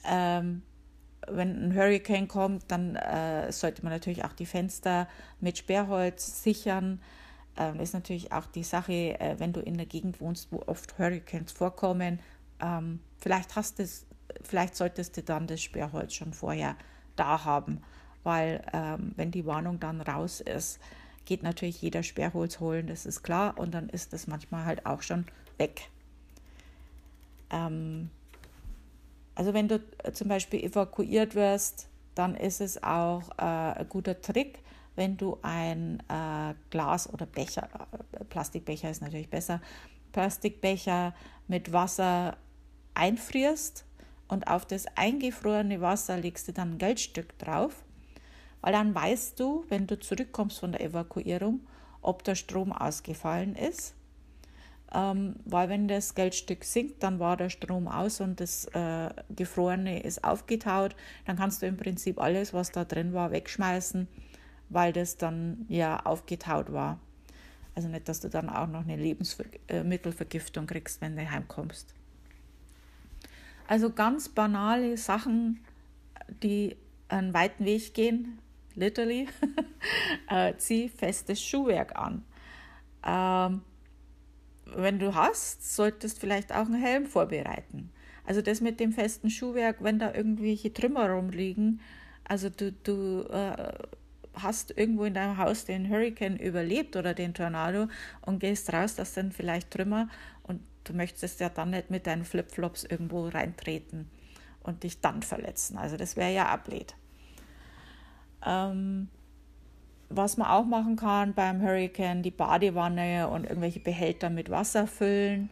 Ähm, 0.05 0.63
wenn 1.29 1.65
ein 1.69 1.75
Hurricane 1.75 2.27
kommt, 2.27 2.63
dann 2.69 2.95
äh, 2.95 3.51
sollte 3.51 3.83
man 3.83 3.93
natürlich 3.93 4.23
auch 4.23 4.33
die 4.33 4.45
Fenster 4.45 5.07
mit 5.39 5.57
Sperrholz 5.57 6.43
sichern. 6.43 7.01
Ähm, 7.57 7.79
ist 7.79 7.93
natürlich 7.93 8.31
auch 8.31 8.45
die 8.47 8.63
Sache, 8.63 9.19
äh, 9.19 9.35
wenn 9.37 9.53
du 9.53 9.59
in 9.61 9.77
der 9.77 9.85
Gegend 9.85 10.21
wohnst, 10.21 10.51
wo 10.51 10.63
oft 10.65 10.97
Hurricanes 10.97 11.51
vorkommen. 11.51 12.19
Ähm, 12.59 12.99
vielleicht 13.19 13.55
hast 13.55 13.79
es, 13.79 14.05
vielleicht 14.41 14.75
solltest 14.75 15.17
du 15.17 15.23
dann 15.23 15.47
das 15.47 15.61
Sperrholz 15.61 16.13
schon 16.13 16.33
vorher 16.33 16.75
da 17.15 17.45
haben, 17.45 17.81
weil 18.23 18.63
ähm, 18.73 19.13
wenn 19.15 19.31
die 19.31 19.45
Warnung 19.45 19.79
dann 19.79 20.01
raus 20.01 20.41
ist, 20.41 20.79
geht 21.25 21.43
natürlich 21.43 21.81
jeder 21.81 22.03
Sperrholz 22.03 22.59
holen, 22.59 22.87
das 22.87 23.05
ist 23.05 23.23
klar, 23.23 23.57
und 23.57 23.73
dann 23.73 23.89
ist 23.89 24.13
das 24.13 24.27
manchmal 24.27 24.65
halt 24.65 24.85
auch 24.85 25.01
schon 25.01 25.25
weg. 25.57 25.89
Ähm, 27.49 28.09
also 29.35 29.53
wenn 29.53 29.67
du 29.67 29.81
äh, 30.03 30.11
zum 30.11 30.27
Beispiel 30.27 30.63
evakuiert 30.63 31.35
wirst, 31.35 31.87
dann 32.15 32.35
ist 32.35 32.61
es 32.61 32.81
auch 32.83 33.23
äh, 33.37 33.79
ein 33.79 33.89
guter 33.89 34.21
Trick, 34.21 34.59
wenn 34.95 35.17
du 35.17 35.37
ein 35.41 36.01
äh, 36.07 36.53
Glas 36.69 37.11
oder 37.11 37.25
Becher, 37.25 37.69
äh, 38.13 38.23
Plastikbecher 38.25 38.91
ist 38.91 39.01
natürlich 39.01 39.29
besser, 39.29 39.61
Plastikbecher 40.11 41.15
mit 41.47 41.73
Wasser 41.73 42.37
einfrierst 42.93 43.85
und 44.27 44.47
auf 44.47 44.65
das 44.65 44.85
eingefrorene 44.95 45.81
Wasser 45.81 46.17
legst 46.17 46.47
du 46.47 46.53
dann 46.53 46.73
ein 46.73 46.77
Geldstück 46.77 47.37
drauf, 47.39 47.83
weil 48.61 48.73
dann 48.73 48.93
weißt 48.93 49.39
du, 49.39 49.65
wenn 49.69 49.87
du 49.87 49.99
zurückkommst 49.99 50.59
von 50.59 50.73
der 50.73 50.81
Evakuierung, 50.81 51.61
ob 52.01 52.23
der 52.23 52.35
Strom 52.35 52.71
ausgefallen 52.71 53.55
ist 53.55 53.95
ähm, 54.93 55.35
weil 55.45 55.69
wenn 55.69 55.87
das 55.87 56.15
Geldstück 56.15 56.63
sinkt, 56.63 57.01
dann 57.03 57.19
war 57.19 57.35
der 57.37 57.49
Strom 57.49 57.87
aus 57.87 58.21
und 58.21 58.39
das 58.39 58.65
äh, 58.73 59.09
Gefrorene 59.35 60.03
ist 60.03 60.23
aufgetaut, 60.23 60.95
dann 61.25 61.35
kannst 61.35 61.61
du 61.61 61.65
im 61.65 61.77
Prinzip 61.77 62.21
alles, 62.21 62.53
was 62.53 62.71
da 62.71 62.85
drin 62.85 63.13
war, 63.13 63.31
wegschmeißen, 63.31 64.07
weil 64.69 64.93
das 64.93 65.17
dann 65.17 65.65
ja 65.67 65.99
aufgetaut 66.05 66.71
war. 66.71 66.99
Also 67.75 67.87
nicht, 67.87 68.07
dass 68.07 68.19
du 68.19 68.29
dann 68.29 68.49
auch 68.49 68.67
noch 68.67 68.81
eine 68.81 68.97
Lebensmittelvergiftung 68.97 70.67
kriegst, 70.67 71.01
wenn 71.01 71.15
du 71.15 71.29
heimkommst. 71.29 71.95
Also 73.67 73.89
ganz 73.89 74.29
banale 74.29 74.97
Sachen, 74.97 75.59
die 76.43 76.75
einen 77.09 77.33
weiten 77.33 77.65
Weg 77.65 77.93
gehen, 77.93 78.39
literally, 78.75 79.27
äh, 80.29 80.53
zieh 80.57 80.89
festes 80.89 81.41
Schuhwerk 81.41 81.95
an. 81.95 82.23
Ähm, 83.05 83.61
wenn 84.75 84.99
du 84.99 85.15
hast, 85.15 85.75
solltest 85.75 86.19
vielleicht 86.19 86.51
auch 86.51 86.65
einen 86.65 86.81
Helm 86.81 87.05
vorbereiten. 87.05 87.91
Also 88.25 88.41
das 88.41 88.61
mit 88.61 88.79
dem 88.79 88.91
festen 88.91 89.29
Schuhwerk, 89.29 89.83
wenn 89.83 89.99
da 89.99 90.13
irgendwelche 90.13 90.73
Trümmer 90.73 91.09
rumliegen, 91.09 91.81
also 92.23 92.49
du, 92.49 92.71
du 92.71 93.27
äh, 93.29 93.73
hast 94.33 94.75
irgendwo 94.77 95.03
in 95.05 95.13
deinem 95.13 95.37
Haus 95.37 95.65
den 95.65 95.89
Hurricane 95.89 96.37
überlebt 96.37 96.95
oder 96.95 97.13
den 97.13 97.33
Tornado 97.33 97.87
und 98.21 98.39
gehst 98.39 98.71
raus, 98.71 98.95
das 98.95 99.13
sind 99.13 99.33
vielleicht 99.33 99.71
Trümmer 99.71 100.09
und 100.43 100.61
du 100.85 100.93
möchtest 100.93 101.39
ja 101.39 101.49
dann 101.49 101.71
nicht 101.71 101.89
mit 101.89 102.07
deinen 102.07 102.23
Flipflops 102.23 102.85
irgendwo 102.85 103.27
reintreten 103.27 104.09
und 104.63 104.83
dich 104.83 105.01
dann 105.01 105.21
verletzen. 105.21 105.77
Also 105.77 105.97
das 105.97 106.15
wäre 106.15 106.33
ja 106.33 106.47
ablehnt. 106.47 106.95
Ähm, 108.45 109.09
was 110.15 110.37
man 110.37 110.47
auch 110.47 110.65
machen 110.65 110.95
kann 110.95 111.33
beim 111.33 111.61
Hurricane, 111.61 112.23
die 112.23 112.31
Badewanne 112.31 113.27
und 113.27 113.45
irgendwelche 113.45 113.79
Behälter 113.79 114.29
mit 114.29 114.49
Wasser 114.49 114.87
füllen, 114.87 115.49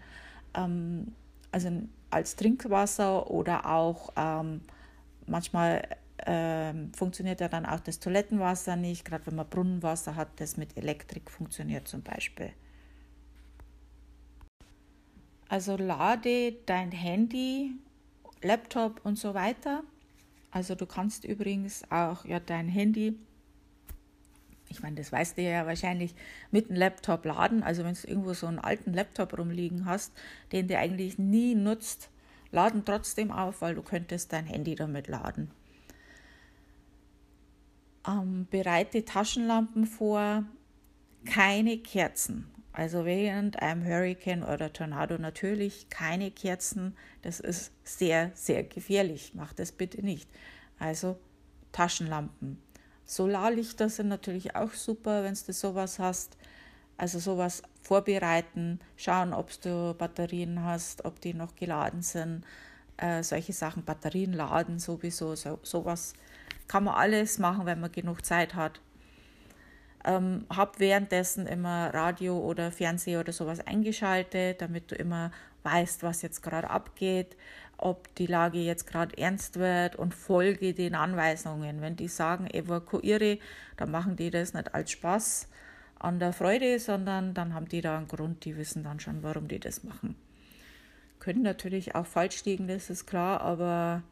ähm, 0.54 1.14
also 1.52 1.70
als 2.10 2.36
Trinkwasser 2.36 3.30
oder 3.30 3.66
auch 3.66 4.10
ähm, 4.16 4.62
manchmal 5.28 5.88
ähm, 6.26 6.94
funktioniert 6.94 7.42
ja 7.42 7.48
dann 7.48 7.66
auch 7.66 7.80
das 7.80 8.00
Toilettenwasser 8.00 8.76
nicht, 8.76 9.06
gerade 9.06 9.26
wenn 9.28 9.36
man 9.36 9.48
Brunnenwasser 9.48 10.16
hat, 10.16 10.30
das 10.38 10.58
mit 10.58 10.78
Elektrik 10.78 11.32
funktioniert 11.32 11.88
zum 11.88 12.04
Beispiel. 12.04 12.52
Also 15.50 15.76
lade 15.76 16.54
dein 16.66 16.92
Handy, 16.92 17.72
Laptop 18.42 19.02
und 19.04 19.18
so 19.18 19.34
weiter. 19.34 19.84
Also 20.52 20.76
du 20.76 20.86
kannst 20.86 21.26
übrigens 21.26 21.84
auch 21.92 22.26
ja 22.26 22.40
dein 22.40 22.68
Handy 22.68 23.18
ich 24.72 24.82
meine, 24.82 24.96
das 24.96 25.12
weißt 25.12 25.38
du 25.38 25.42
ja 25.42 25.66
wahrscheinlich, 25.66 26.16
mit 26.50 26.70
einem 26.70 26.80
Laptop 26.80 27.26
laden. 27.26 27.62
Also 27.62 27.84
wenn 27.84 27.94
du 27.94 28.08
irgendwo 28.08 28.34
so 28.34 28.48
einen 28.48 28.60
alten 28.60 28.94
Laptop 28.94 29.38
rumliegen 29.38 29.86
hast, 29.86 30.14
den 30.52 30.68
du 30.68 30.78
eigentlich 30.78 31.20
nie 31.20 31.56
nutzt, 31.56 32.10
laden 32.52 32.86
trotzdem 32.86 33.32
auf, 33.32 33.62
weil 33.62 33.76
du 33.76 33.82
könntest 33.82 34.34
dein 34.34 34.46
Handy 34.46 34.76
damit 34.76 35.08
laden. 35.08 35.52
Ähm, 38.08 38.48
bereite 38.50 39.06
Taschenlampen 39.06 39.86
vor, 39.86 40.46
keine 41.26 41.78
Kerzen. 41.78 42.48
Also 42.74 43.06
während 43.06 43.62
einem 43.62 43.86
Hurricane 43.86 44.44
oder 44.44 44.72
Tornado 44.72 45.18
natürlich 45.18 45.90
keine 45.90 46.32
Kerzen. 46.32 46.96
Das 47.22 47.42
ist 47.42 47.74
sehr, 47.84 48.32
sehr 48.34 48.64
gefährlich. 48.64 49.34
Mach 49.36 49.52
das 49.54 49.74
bitte 49.74 50.02
nicht. 50.04 50.30
Also 50.80 51.20
Taschenlampen. 51.74 52.58
Solarlichter 53.12 53.90
sind 53.90 54.08
natürlich 54.08 54.56
auch 54.56 54.72
super, 54.72 55.26
wenn 55.26 55.34
du 55.34 55.52
sowas 55.52 56.00
hast. 56.00 56.38
Also 56.96 57.20
sowas 57.20 57.62
vorbereiten, 57.82 58.80
schauen, 58.96 59.34
ob 59.34 59.50
du 59.60 59.94
Batterien 59.98 60.64
hast, 60.64 61.04
ob 61.04 61.20
die 61.20 61.34
noch 61.34 61.54
geladen 61.58 62.04
sind. 62.04 62.46
Äh, 62.96 63.22
solche 63.22 63.52
Sachen, 63.52 63.84
Batterien 63.84 64.32
laden 64.32 64.80
sowieso, 64.80 65.36
so, 65.36 65.60
sowas 65.62 66.14
kann 66.70 66.86
man 66.86 66.94
alles 66.96 67.38
machen, 67.38 67.66
wenn 67.66 67.82
man 67.82 67.92
genug 67.92 68.24
Zeit 68.24 68.56
hat. 68.56 68.80
Ähm, 70.06 70.46
hab 70.50 70.80
währenddessen 70.80 71.48
immer 71.48 71.94
Radio 71.94 72.40
oder 72.40 72.72
Fernseher 72.72 73.20
oder 73.20 73.34
sowas 73.34 73.60
eingeschaltet, 73.60 74.62
damit 74.62 74.90
du 74.90 74.96
immer 74.96 75.32
weißt, 75.64 76.04
was 76.04 76.22
jetzt 76.22 76.42
gerade 76.42 76.70
abgeht 76.70 77.36
ob 77.82 78.14
die 78.16 78.28
Lage 78.28 78.60
jetzt 78.60 78.86
gerade 78.86 79.18
ernst 79.18 79.58
wird 79.58 79.96
und 79.96 80.14
folge 80.14 80.74
den 80.74 80.96
Anweisungen. 80.96 81.82
Wenn 81.82 81.96
die 81.96 82.08
sagen, 82.08 82.48
evakuiere, 82.48 83.40
dann 83.76 83.92
machen 83.92 84.16
die 84.16 84.30
das 84.30 84.54
nicht 84.54 84.74
als 84.74 84.92
Spaß 84.92 85.48
an 86.00 86.20
der 86.20 86.32
Freude, 86.32 86.80
sondern 86.80 87.34
dann 87.34 87.54
haben 87.54 87.68
die 87.68 87.82
da 87.82 87.98
einen 87.98 88.08
Grund, 88.08 88.46
die 88.46 88.56
wissen 88.56 88.84
dann 88.84 89.00
schon, 89.00 89.24
warum 89.24 89.48
die 89.48 89.60
das 89.60 89.84
machen. 89.84 90.16
Können 91.20 91.42
natürlich 91.42 91.96
auch 91.96 92.06
falsch 92.06 92.46
liegen, 92.46 92.68
das 92.68 92.90
ist 92.90 93.08
klar, 93.08 93.42
aber 93.42 94.04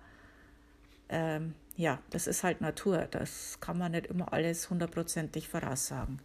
ähm, 1.10 1.54
ja, 1.76 2.00
das 2.10 2.28
ist 2.28 2.44
halt 2.44 2.62
Natur. 2.62 3.08
Das 3.10 3.60
kann 3.62 3.78
man 3.78 3.92
nicht 3.94 4.08
immer 4.08 4.34
alles 4.34 4.70
hundertprozentig 4.70 5.48
voraussagen. 5.48 6.20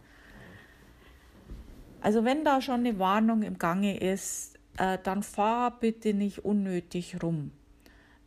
Also 2.01 2.25
wenn 2.25 2.43
da 2.43 2.61
schon 2.61 2.81
eine 2.81 2.99
Warnung 2.99 3.41
im 3.41 3.57
Gange 3.57 3.97
ist, 3.99 4.54
äh, 4.77 4.97
dann 5.01 5.23
fahr 5.23 5.79
bitte 5.79 6.13
nicht 6.13 6.45
unnötig 6.45 7.21
rum. 7.21 7.51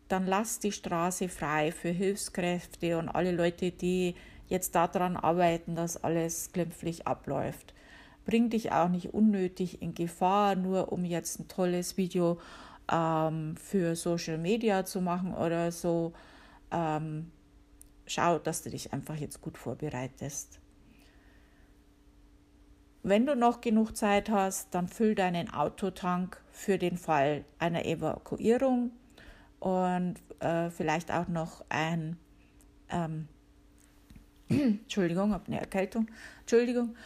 Dann 0.09 0.27
lass 0.27 0.59
die 0.59 0.73
Straße 0.73 1.29
frei 1.29 1.71
für 1.73 1.91
Hilfskräfte 1.91 2.99
und 2.99 3.09
alle 3.09 3.33
Leute, 3.33 3.71
die 3.71 4.15
jetzt 4.49 4.75
daran 4.75 5.17
arbeiten, 5.17 5.75
dass 5.75 6.03
alles 6.03 6.53
glimpflich 6.53 7.07
abläuft. 7.07 7.75
Bring 8.25 8.51
dich 8.51 8.73
auch 8.73 8.89
nicht 8.89 9.13
unnötig 9.13 9.83
in 9.83 9.95
Gefahr, 9.95 10.55
nur 10.55 10.93
um 10.93 11.05
jetzt 11.05 11.41
ein 11.41 11.49
tolles 11.49 11.97
Video 11.97 12.39
ähm, 12.91 13.57
für 13.57 13.97
Social 13.97 14.39
Media 14.39 14.85
zu 14.85 15.01
machen 15.01 15.35
oder 15.35 15.73
so. 15.73 16.13
Ähm, 16.71 17.31
schau, 18.07 18.39
dass 18.39 18.63
du 18.63 18.71
dich 18.71 18.93
einfach 18.93 19.17
jetzt 19.17 19.41
gut 19.41 19.59
vorbereitest. 19.59 20.61
Wenn 23.09 23.25
du 23.25 23.35
noch 23.35 23.63
genug 23.63 23.97
Zeit 23.97 24.29
hast, 24.29 24.75
dann 24.75 24.87
füll 24.87 25.15
deinen 25.15 25.51
Autotank 25.51 26.43
für 26.53 26.77
den 26.77 26.99
Fall 26.99 27.47
einer 27.59 27.87
Evakuierung 27.87 28.91
und 29.61 30.17
äh, 30.41 30.69
vielleicht 30.69 31.11
auch 31.11 31.27
noch 31.27 31.65
ein, 31.71 32.19
ähm, 32.91 33.29
Entschuldigung, 34.51 35.33
habe 35.33 35.47
eine 35.47 35.59
Erkältung, 35.59 36.09
Entschuldigung, 36.41 36.97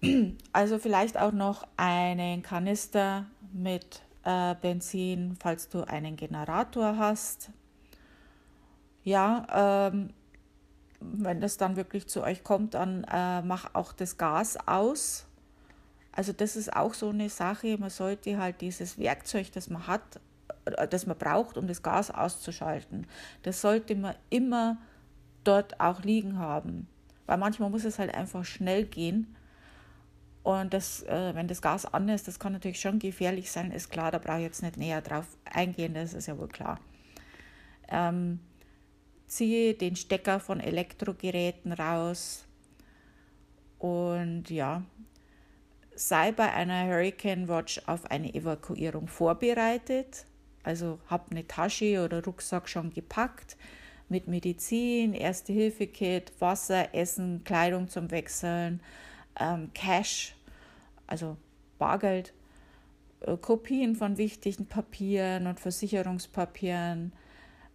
also 0.54 0.78
vielleicht 0.78 1.18
auch 1.18 1.32
noch 1.32 1.66
einen 1.76 2.40
Kanister 2.40 3.26
mit 3.52 4.00
äh, 4.24 4.54
Benzin, 4.54 5.36
falls 5.38 5.68
du 5.68 5.86
einen 5.86 6.16
Generator 6.16 6.96
hast. 6.96 7.50
Ja, 9.04 9.90
ähm, 9.92 10.14
wenn 11.00 11.40
das 11.40 11.56
dann 11.56 11.76
wirklich 11.76 12.08
zu 12.08 12.22
euch 12.22 12.42
kommt, 12.44 12.74
dann 12.74 13.04
äh, 13.04 13.42
mach 13.42 13.74
auch 13.74 13.92
das 13.92 14.16
Gas 14.16 14.56
aus. 14.66 15.26
Also 16.12 16.32
das 16.32 16.56
ist 16.56 16.74
auch 16.74 16.94
so 16.94 17.10
eine 17.10 17.28
Sache, 17.28 17.78
man 17.78 17.90
sollte 17.90 18.38
halt 18.38 18.60
dieses 18.60 18.98
Werkzeug, 18.98 19.52
das 19.52 19.70
man 19.70 19.86
hat, 19.86 20.20
äh, 20.64 20.88
das 20.88 21.06
man 21.06 21.16
braucht, 21.16 21.56
um 21.56 21.66
das 21.66 21.82
Gas 21.82 22.10
auszuschalten, 22.10 23.06
das 23.42 23.60
sollte 23.60 23.94
man 23.94 24.14
immer 24.30 24.78
dort 25.44 25.78
auch 25.80 26.02
liegen 26.02 26.38
haben. 26.38 26.88
Weil 27.26 27.38
manchmal 27.38 27.70
muss 27.70 27.84
es 27.84 27.98
halt 27.98 28.14
einfach 28.14 28.44
schnell 28.44 28.84
gehen. 28.84 29.34
Und 30.42 30.72
das, 30.72 31.02
äh, 31.02 31.34
wenn 31.34 31.46
das 31.46 31.60
Gas 31.60 31.84
an 31.84 32.08
ist, 32.08 32.26
das 32.26 32.38
kann 32.38 32.54
natürlich 32.54 32.80
schon 32.80 32.98
gefährlich 32.98 33.50
sein, 33.50 33.70
ist 33.70 33.90
klar, 33.90 34.10
da 34.10 34.18
brauche 34.18 34.38
ich 34.38 34.44
jetzt 34.44 34.62
nicht 34.62 34.78
näher 34.78 35.02
drauf 35.02 35.26
eingehen, 35.44 35.94
das 35.94 36.14
ist 36.14 36.26
ja 36.26 36.38
wohl 36.38 36.48
klar. 36.48 36.80
Ähm, 37.88 38.40
ziehe 39.28 39.74
den 39.74 39.96
Stecker 39.96 40.40
von 40.40 40.60
Elektrogeräten 40.60 41.72
raus 41.72 42.46
und 43.78 44.50
ja, 44.50 44.82
sei 45.94 46.32
bei 46.32 46.52
einer 46.52 46.86
Hurricane 46.86 47.48
Watch 47.48 47.80
auf 47.86 48.10
eine 48.10 48.34
Evakuierung 48.34 49.08
vorbereitet. 49.08 50.24
Also 50.62 50.98
hab 51.06 51.30
eine 51.30 51.46
Tasche 51.46 52.04
oder 52.04 52.24
Rucksack 52.24 52.68
schon 52.68 52.92
gepackt 52.92 53.56
mit 54.08 54.26
Medizin, 54.26 55.12
Erste-Hilfe-Kit, 55.12 56.32
Wasser, 56.40 56.94
Essen, 56.94 57.44
Kleidung 57.44 57.88
zum 57.88 58.10
Wechseln, 58.10 58.80
ähm, 59.38 59.70
Cash, 59.74 60.34
also 61.06 61.36
Bargeld, 61.78 62.32
äh, 63.20 63.36
Kopien 63.36 63.94
von 63.94 64.16
wichtigen 64.16 64.66
Papieren 64.66 65.46
und 65.46 65.60
Versicherungspapieren, 65.60 67.12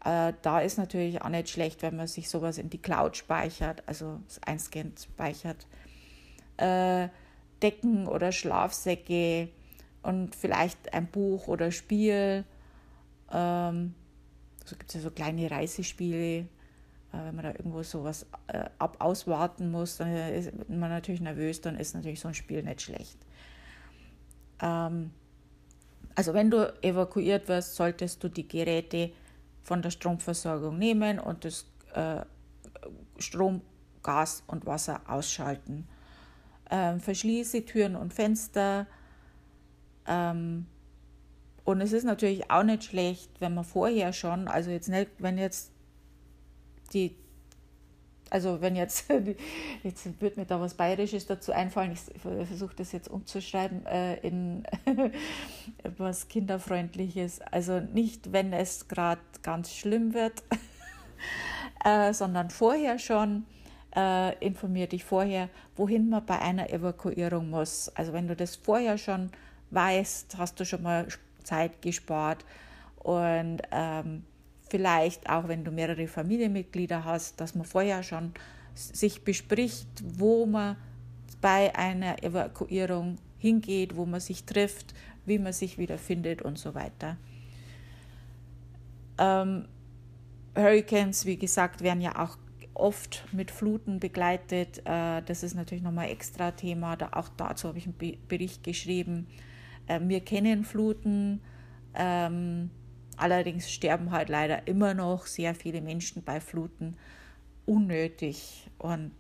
äh, 0.04 0.34
da 0.42 0.60
ist 0.60 0.78
natürlich 0.78 1.22
auch 1.22 1.30
nicht 1.30 1.50
schlecht, 1.50 1.82
wenn 1.82 1.96
man 1.96 2.08
sich 2.08 2.30
sowas 2.30 2.58
in 2.58 2.70
die 2.70 2.78
Cloud 2.78 3.16
speichert, 3.16 3.84
also 3.86 4.20
einscannt 4.46 5.08
speichert. 5.14 5.66
Äh, 6.58 7.10
Decken 7.62 8.08
oder 8.08 8.32
Schlafsäcke 8.34 9.50
und 10.02 10.36
vielleicht 10.36 10.94
ein 10.94 11.08
Buch 11.08 11.48
oder 11.48 11.72
Spiel. 11.72 12.44
Ähm, 13.32 13.96
so 14.66 14.76
gibt 14.76 14.90
es 14.90 14.96
ja 14.96 15.02
so 15.02 15.12
kleine 15.12 15.50
Reisespiele. 15.50 16.40
Äh, 16.40 16.46
wenn 17.12 17.36
man 17.36 17.46
da 17.46 17.52
irgendwo 17.52 17.82
sowas 17.84 18.26
äh, 18.48 18.66
ab 18.80 18.98
auswarten 19.00 19.72
muss, 19.72 19.98
dann 19.98 20.14
ist 20.14 20.52
man 20.68 20.90
natürlich 20.90 21.22
nervös, 21.22 21.62
dann 21.62 21.78
ist 21.78 21.96
natürlich 21.96 22.20
so 22.20 22.28
ein 22.28 22.34
Spiel 22.34 22.62
nicht 22.64 22.82
schlecht. 22.82 23.18
Ähm, 24.62 25.12
also 26.16 26.34
wenn 26.34 26.52
du 26.52 26.74
evakuiert 26.84 27.48
wirst, 27.48 27.76
solltest 27.76 28.24
du 28.24 28.30
die 28.30 28.48
Geräte 28.48 29.12
von 29.64 29.82
der 29.82 29.90
Stromversorgung 29.90 30.78
nehmen 30.78 31.20
und 31.20 31.46
das 31.46 31.66
äh, 31.94 32.22
Strom, 33.18 33.62
Gas 34.02 34.44
und 34.48 34.66
Wasser 34.66 35.02
ausschalten. 35.08 35.88
Ähm, 36.70 37.00
verschließe 37.00 37.66
Türen 37.66 37.96
und 37.96 38.14
Fenster. 38.14 38.88
Ähm, 40.06 40.66
und 41.64 41.82
es 41.82 41.94
ist 41.94 42.04
natürlich 42.04 42.52
auch 42.52 42.64
nicht 42.64 42.84
schlecht, 42.84 43.30
wenn 43.40 43.54
man 43.54 43.64
vorher 43.64 44.12
schon, 44.12 44.48
also 44.48 44.70
jetzt 44.70 44.90
nicht, 44.90 45.12
wenn 45.20 45.38
jetzt 45.38 45.72
die 46.94 47.16
also 48.34 48.62
wenn 48.62 48.76
jetzt, 48.76 49.06
jetzt 49.84 50.20
wird 50.20 50.38
mir 50.38 50.46
da 50.46 50.60
was 50.60 50.74
Bayerisches 50.74 51.28
dazu 51.28 51.52
einfallen, 51.52 51.92
ich 51.92 52.00
versuche 52.20 52.76
das 52.76 52.92
jetzt 52.92 53.08
umzuschreiben 53.08 53.86
äh, 53.86 54.16
in 54.28 54.64
was 55.98 56.28
Kinderfreundliches. 56.30 57.42
Also 57.42 57.80
nicht, 57.80 58.32
wenn 58.32 58.52
es 58.52 58.88
gerade 58.88 59.22
ganz 59.44 59.72
schlimm 59.72 60.16
wird, 60.16 60.42
äh, 61.86 62.12
sondern 62.12 62.50
vorher 62.50 62.98
schon. 62.98 63.46
Äh, 63.96 64.36
informier 64.44 64.88
dich 64.88 65.04
vorher, 65.04 65.50
wohin 65.76 66.10
man 66.10 66.26
bei 66.26 66.40
einer 66.40 66.72
Evakuierung 66.72 67.52
muss. 67.52 67.90
Also 67.90 68.12
wenn 68.12 68.28
du 68.28 68.36
das 68.36 68.56
vorher 68.56 68.98
schon 68.98 69.30
weißt, 69.70 70.36
hast 70.40 70.60
du 70.60 70.66
schon 70.66 70.82
mal 70.82 71.08
Zeit 71.44 71.80
gespart 71.84 72.44
und 72.98 73.62
ähm, 73.70 74.24
vielleicht 74.74 75.30
auch, 75.30 75.48
wenn 75.48 75.64
du 75.64 75.70
mehrere 75.70 76.08
Familienmitglieder 76.08 77.06
hast, 77.06 77.40
dass 77.40 77.54
man 77.54 77.64
vorher 77.64 78.02
schon 78.02 78.34
sich 78.74 79.24
bespricht, 79.24 79.88
wo 80.04 80.48
man 80.48 80.78
bei 81.42 81.76
einer 81.76 82.24
Evakuierung 82.24 83.20
hingeht, 83.38 83.96
wo 83.96 84.08
man 84.08 84.20
sich 84.20 84.46
trifft, 84.46 84.96
wie 85.28 85.38
man 85.38 85.54
sich 85.54 85.78
wiederfindet 85.78 86.42
und 86.42 86.58
so 86.58 86.74
weiter. 86.74 87.18
Ähm, 89.20 89.68
Hurricanes, 90.56 91.28
wie 91.28 91.38
gesagt, 91.38 91.84
werden 91.84 92.02
ja 92.02 92.18
auch 92.18 92.36
oft 92.74 93.26
mit 93.32 93.52
Fluten 93.52 94.00
begleitet. 94.00 94.80
Äh, 94.86 95.22
das 95.22 95.44
ist 95.44 95.54
natürlich 95.54 95.84
nochmal 95.84 96.10
extra 96.10 96.50
Thema. 96.50 96.96
Da, 96.96 97.10
auch 97.12 97.30
dazu 97.38 97.68
habe 97.68 97.78
ich 97.78 97.86
einen 97.86 98.18
Bericht 98.28 98.64
geschrieben. 98.64 99.28
Äh, 99.86 100.00
wir 100.02 100.22
kennen 100.22 100.64
Fluten. 100.64 101.42
Ähm, 101.94 102.72
Allerdings 103.18 103.72
sterben 103.72 104.12
halt 104.12 104.30
leider 104.30 104.68
immer 104.68 104.94
noch 104.94 105.26
sehr 105.26 105.56
viele 105.56 105.82
Menschen 105.82 106.24
bei 106.24 106.40
Fluten 106.40 106.96
unnötig 107.66 108.68
und 108.78 109.12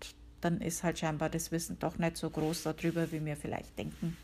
dann 0.41 0.59
ist 0.61 0.83
halt 0.83 0.99
scheinbar 0.99 1.29
das 1.29 1.51
Wissen 1.51 1.79
doch 1.79 1.97
nicht 1.97 2.17
so 2.17 2.29
groß 2.29 2.63
darüber, 2.63 3.11
wie 3.11 3.23
wir 3.23 3.37
vielleicht 3.37 3.77
denken. 3.77 4.17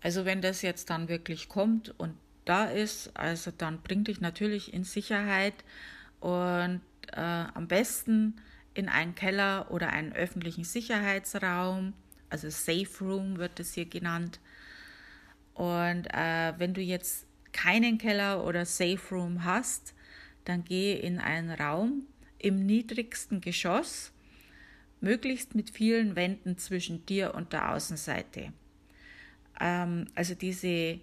Also 0.00 0.24
wenn 0.24 0.40
das 0.40 0.62
jetzt 0.62 0.88
dann 0.90 1.08
wirklich 1.08 1.48
kommt 1.48 1.98
und 1.98 2.14
da 2.44 2.66
ist, 2.66 3.16
also 3.16 3.50
dann 3.50 3.82
bring 3.82 4.04
dich 4.04 4.20
natürlich 4.20 4.72
in 4.72 4.84
Sicherheit 4.84 5.54
und 6.20 6.80
äh, 7.12 7.20
am 7.20 7.66
besten 7.66 8.40
in 8.72 8.88
einen 8.88 9.14
Keller 9.14 9.70
oder 9.70 9.90
einen 9.90 10.12
öffentlichen 10.12 10.64
Sicherheitsraum, 10.64 11.92
also 12.30 12.48
Safe 12.50 12.88
Room 13.00 13.38
wird 13.38 13.58
es 13.58 13.74
hier 13.74 13.86
genannt. 13.86 14.38
Und 15.56 16.06
äh, 16.12 16.52
wenn 16.58 16.74
du 16.74 16.82
jetzt 16.82 17.26
keinen 17.52 17.96
Keller 17.96 18.44
oder 18.44 18.66
Safe 18.66 19.00
Room 19.10 19.44
hast, 19.44 19.94
dann 20.44 20.64
gehe 20.64 20.98
in 20.98 21.18
einen 21.18 21.50
Raum 21.50 22.02
im 22.38 22.66
niedrigsten 22.66 23.40
Geschoss, 23.40 24.12
möglichst 25.00 25.54
mit 25.54 25.70
vielen 25.70 26.14
Wänden 26.14 26.58
zwischen 26.58 27.06
dir 27.06 27.34
und 27.34 27.54
der 27.54 27.72
Außenseite. 27.72 28.52
Ähm, 29.58 30.08
also 30.14 30.34
diese 30.34 31.00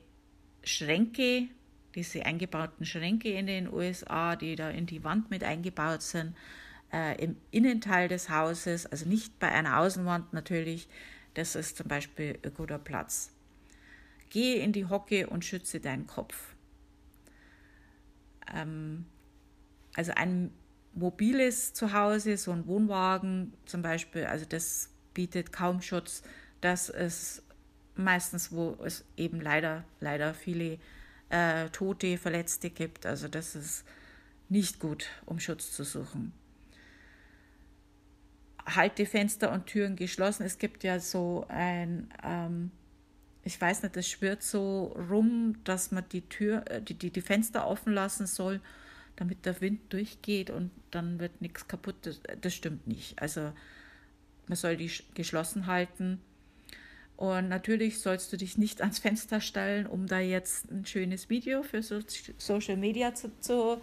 Schränke, 0.63 1.47
diese 1.95 2.23
eingebauten 2.23 2.85
Schränke 2.85 3.29
in 3.29 3.47
den 3.47 3.73
USA, 3.73 4.35
die 4.35 4.55
da 4.55 4.69
in 4.69 4.85
die 4.85 5.03
Wand 5.03 5.31
mit 5.31 5.43
eingebaut 5.43 6.03
sind, 6.03 6.35
äh, 6.91 7.19
im 7.23 7.37
Innenteil 7.49 8.07
des 8.07 8.29
Hauses, 8.29 8.85
also 8.85 9.09
nicht 9.09 9.39
bei 9.39 9.49
einer 9.49 9.79
Außenwand 9.79 10.31
natürlich, 10.31 10.87
das 11.33 11.55
ist 11.55 11.77
zum 11.77 11.87
Beispiel 11.87 12.37
ein 12.43 12.53
guter 12.53 12.77
Platz. 12.77 13.31
Gehe 14.34 14.63
in 14.63 14.74
die 14.74 14.88
Hocke 14.88 15.28
und 15.28 15.46
schütze 15.46 15.80
deinen 15.80 16.08
Kopf. 16.08 16.56
Ähm, 18.52 19.06
also 19.93 20.12
ein 20.15 20.50
mobiles 20.96 21.74
Zuhause, 21.74 22.36
so 22.38 22.50
ein 22.52 22.65
Wohnwagen 22.65 23.54
zum 23.65 23.84
Beispiel, 23.84 24.26
also 24.26 24.46
das 24.46 24.89
bietet 25.13 25.54
kaum 25.54 25.84
Schutz. 25.84 26.24
Das 26.62 26.89
ist 26.89 27.43
meistens, 27.96 28.52
wo 28.52 28.76
es 28.84 29.06
eben 29.17 29.39
leider, 29.39 29.84
leider 30.00 30.34
viele 30.34 30.80
äh, 31.30 31.69
Tote, 31.69 32.17
Verletzte 32.17 32.72
gibt. 32.72 33.06
Also 33.06 33.28
das 33.28 33.54
ist 33.54 33.86
nicht 34.50 34.80
gut, 34.80 35.10
um 35.28 35.39
Schutz 35.39 35.74
zu 35.74 35.84
suchen. 35.84 36.34
Halte 38.65 39.06
Fenster 39.06 39.52
und 39.52 39.67
Türen 39.67 39.96
geschlossen. 39.96 40.41
Es 40.41 40.58
gibt 40.58 40.84
ja 40.84 41.00
so 41.00 41.46
ein 41.50 42.12
ähm, 42.24 42.72
ich 43.43 43.60
weiß 43.60 43.84
nicht, 43.84 43.95
das 43.95 44.08
schwirrt 44.08 44.41
so 44.41 44.95
rum, 45.10 45.56
dass 45.63 45.91
man 45.91 46.06
die 46.12 46.21
Tür, 46.21 46.63
äh, 46.69 46.82
die, 46.82 46.93
die, 46.93 47.12
die 47.12 47.21
Fenster 47.21 47.67
offen 47.67 47.93
lassen 47.93 48.25
soll, 48.25 48.62
damit 49.15 49.45
der 49.45 49.60
Wind 49.62 49.91
durchgeht 49.91 50.49
und 50.49 50.71
dann 50.91 51.19
wird 51.19 51.41
nichts 51.41 51.67
kaputt. 51.67 51.95
Das, 52.03 52.21
das 52.41 52.53
stimmt 52.53 52.88
nicht. 52.88 53.21
Also 53.21 53.51
man 54.47 54.56
soll 54.56 54.77
die 54.77 54.91
geschlossen 55.13 55.67
halten. 55.67 56.21
Und 57.15 57.47
natürlich 57.47 57.99
sollst 57.99 58.34
du 58.34 58.38
dich 58.38 58.58
nicht 58.58 58.82
ans 58.82 58.99
Fenster 58.99 59.39
stellen, 59.39 59.86
um 59.86 60.08
da 60.08 60.19
jetzt 60.19 60.71
ein 60.71 60.86
schönes 60.86 61.29
Video 61.29 61.63
für 61.63 61.84
so 61.84 61.99
Social 62.38 62.75
Media 62.75 63.13
zu, 63.13 63.32
zu 63.39 63.82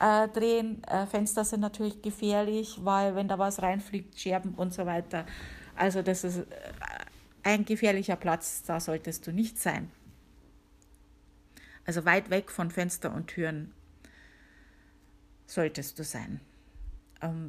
äh, 0.00 0.28
drehen. 0.28 0.82
Äh, 0.84 1.06
Fenster 1.06 1.44
sind 1.44 1.60
natürlich 1.60 2.00
gefährlich, 2.02 2.78
weil 2.82 3.16
wenn 3.16 3.26
da 3.26 3.38
was 3.38 3.60
reinfliegt, 3.60 4.18
Scherben 4.18 4.54
und 4.54 4.72
so 4.72 4.86
weiter. 4.86 5.26
Also 5.74 6.02
das 6.02 6.24
ist 6.24 6.38
äh, 6.38 6.44
ein 7.48 7.64
gefährlicher 7.64 8.16
Platz, 8.16 8.62
da 8.62 8.78
solltest 8.78 9.26
du 9.26 9.32
nicht 9.32 9.58
sein. 9.58 9.90
Also 11.86 12.04
weit 12.04 12.28
weg 12.28 12.50
von 12.50 12.70
Fenster 12.70 13.10
und 13.14 13.28
Türen 13.28 13.72
solltest 15.46 15.98
du 15.98 16.04
sein. 16.04 16.40
Ähm, 17.22 17.48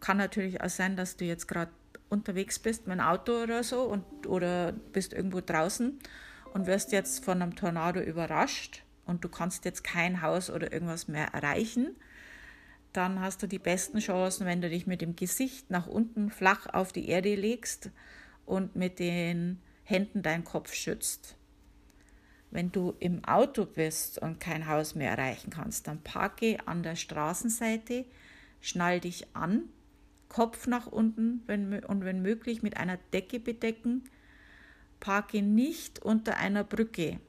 kann 0.00 0.16
natürlich 0.16 0.62
auch 0.62 0.70
sein, 0.70 0.96
dass 0.96 1.18
du 1.18 1.26
jetzt 1.26 1.48
gerade 1.48 1.70
unterwegs 2.08 2.58
bist 2.58 2.86
mit 2.86 2.96
dem 2.96 3.04
Auto 3.04 3.42
oder 3.42 3.62
so 3.62 3.82
und, 3.82 4.26
oder 4.26 4.72
bist 4.72 5.12
irgendwo 5.12 5.42
draußen 5.42 5.98
und 6.54 6.66
wirst 6.66 6.90
jetzt 6.90 7.22
von 7.22 7.42
einem 7.42 7.54
Tornado 7.54 8.00
überrascht 8.00 8.84
und 9.04 9.22
du 9.22 9.28
kannst 9.28 9.66
jetzt 9.66 9.84
kein 9.84 10.22
Haus 10.22 10.48
oder 10.48 10.72
irgendwas 10.72 11.08
mehr 11.08 11.26
erreichen, 11.26 11.94
dann 12.94 13.20
hast 13.20 13.42
du 13.42 13.46
die 13.46 13.58
besten 13.58 13.98
Chancen, 13.98 14.46
wenn 14.46 14.62
du 14.62 14.70
dich 14.70 14.86
mit 14.86 15.02
dem 15.02 15.14
Gesicht 15.14 15.70
nach 15.70 15.86
unten 15.86 16.30
flach 16.30 16.66
auf 16.72 16.90
die 16.90 17.10
Erde 17.10 17.34
legst 17.34 17.90
und 18.50 18.74
mit 18.74 18.98
den 18.98 19.60
Händen 19.84 20.22
deinen 20.22 20.44
Kopf 20.44 20.74
schützt. 20.74 21.36
Wenn 22.50 22.72
du 22.72 22.94
im 22.98 23.24
Auto 23.24 23.64
bist 23.64 24.18
und 24.18 24.40
kein 24.40 24.66
Haus 24.66 24.96
mehr 24.96 25.12
erreichen 25.12 25.50
kannst, 25.50 25.86
dann 25.86 26.02
parke 26.02 26.58
an 26.66 26.82
der 26.82 26.96
Straßenseite, 26.96 28.04
schnall 28.60 28.98
dich 28.98 29.28
an, 29.36 29.62
Kopf 30.28 30.66
nach 30.66 30.86
unten 30.86 31.42
wenn, 31.46 31.84
und 31.84 32.04
wenn 32.04 32.22
möglich 32.22 32.62
mit 32.62 32.76
einer 32.76 32.98
Decke 33.12 33.38
bedecken. 33.38 34.04
Parke 34.98 35.42
nicht 35.42 36.00
unter 36.00 36.36
einer 36.36 36.64
Brücke. 36.64 37.20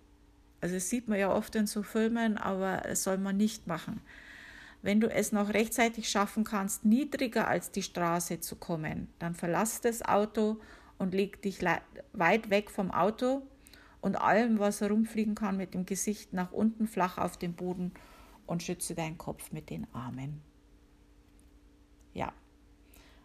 Also 0.59 0.75
das 0.75 0.89
sieht 0.89 1.07
man 1.07 1.19
ja 1.19 1.31
oft 1.31 1.55
in 1.55 1.67
so 1.67 1.83
Filmen, 1.83 2.37
aber 2.37 2.77
das 2.77 3.03
soll 3.03 3.17
man 3.17 3.37
nicht 3.37 3.67
machen. 3.67 4.01
Wenn 4.81 4.99
du 4.99 5.07
es 5.09 5.31
noch 5.31 5.53
rechtzeitig 5.53 6.09
schaffen 6.09 6.43
kannst, 6.43 6.83
niedriger 6.83 7.47
als 7.47 7.71
die 7.71 7.83
Straße 7.83 8.39
zu 8.39 8.55
kommen, 8.55 9.07
dann 9.19 9.35
verlass 9.35 9.81
das 9.81 10.03
Auto 10.03 10.59
und 11.01 11.15
leg 11.15 11.41
dich 11.41 11.59
weit 12.13 12.49
weg 12.51 12.69
vom 12.69 12.91
Auto 12.91 13.41
und 14.01 14.15
allem, 14.15 14.59
was 14.59 14.81
herumfliegen 14.81 15.33
kann, 15.35 15.57
mit 15.57 15.73
dem 15.73 15.85
Gesicht 15.85 16.31
nach 16.31 16.51
unten 16.51 16.87
flach 16.87 17.17
auf 17.17 17.37
den 17.37 17.53
Boden 17.53 17.91
und 18.45 18.61
schütze 18.61 18.93
deinen 18.93 19.17
Kopf 19.17 19.51
mit 19.51 19.69
den 19.71 19.87
Armen. 19.93 20.41
Ja, 22.13 22.31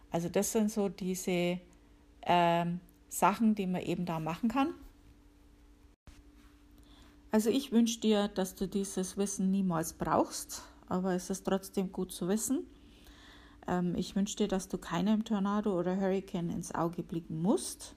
also 0.09 0.27
das 0.27 0.51
sind 0.51 0.71
so 0.71 0.89
diese 0.89 1.59
ähm, 2.23 2.79
Sachen, 3.09 3.53
die 3.53 3.67
man 3.67 3.81
eben 3.83 4.05
da 4.05 4.19
machen 4.19 4.49
kann. 4.49 4.73
Also 7.29 7.49
ich 7.51 7.71
wünsche 7.71 7.99
dir, 7.99 8.27
dass 8.27 8.55
du 8.55 8.67
dieses 8.67 9.17
Wissen 9.17 9.51
niemals 9.51 9.93
brauchst, 9.93 10.63
aber 10.87 11.13
es 11.13 11.29
ist 11.29 11.43
trotzdem 11.43 11.91
gut 11.91 12.11
zu 12.11 12.27
wissen. 12.27 12.65
Ähm, 13.67 13.95
ich 13.95 14.15
wünsche 14.15 14.37
dir, 14.37 14.47
dass 14.47 14.67
du 14.67 14.77
keinem 14.77 15.23
Tornado 15.23 15.77
oder 15.77 15.97
Hurricane 15.97 16.49
ins 16.49 16.73
Auge 16.73 17.03
blicken 17.03 17.41
musst. 17.41 17.95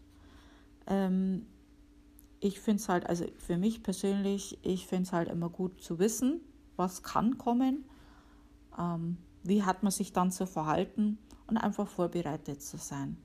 Ähm, 0.86 1.46
ich 2.40 2.60
finde 2.60 2.80
es 2.82 2.88
halt, 2.88 3.06
also 3.06 3.26
für 3.38 3.56
mich 3.56 3.82
persönlich, 3.82 4.58
ich 4.62 4.86
finde 4.86 5.04
es 5.04 5.12
halt 5.12 5.28
immer 5.28 5.48
gut 5.48 5.82
zu 5.82 5.98
wissen, 5.98 6.40
was 6.76 7.02
kann 7.02 7.38
kommen, 7.38 7.84
ähm, 8.78 9.18
wie 9.42 9.62
hat 9.62 9.82
man 9.82 9.92
sich 9.92 10.12
dann 10.12 10.32
zu 10.32 10.46
verhalten 10.46 11.18
und 11.46 11.58
einfach 11.58 11.86
vorbereitet 11.86 12.62
zu 12.62 12.78
sein. 12.78 13.18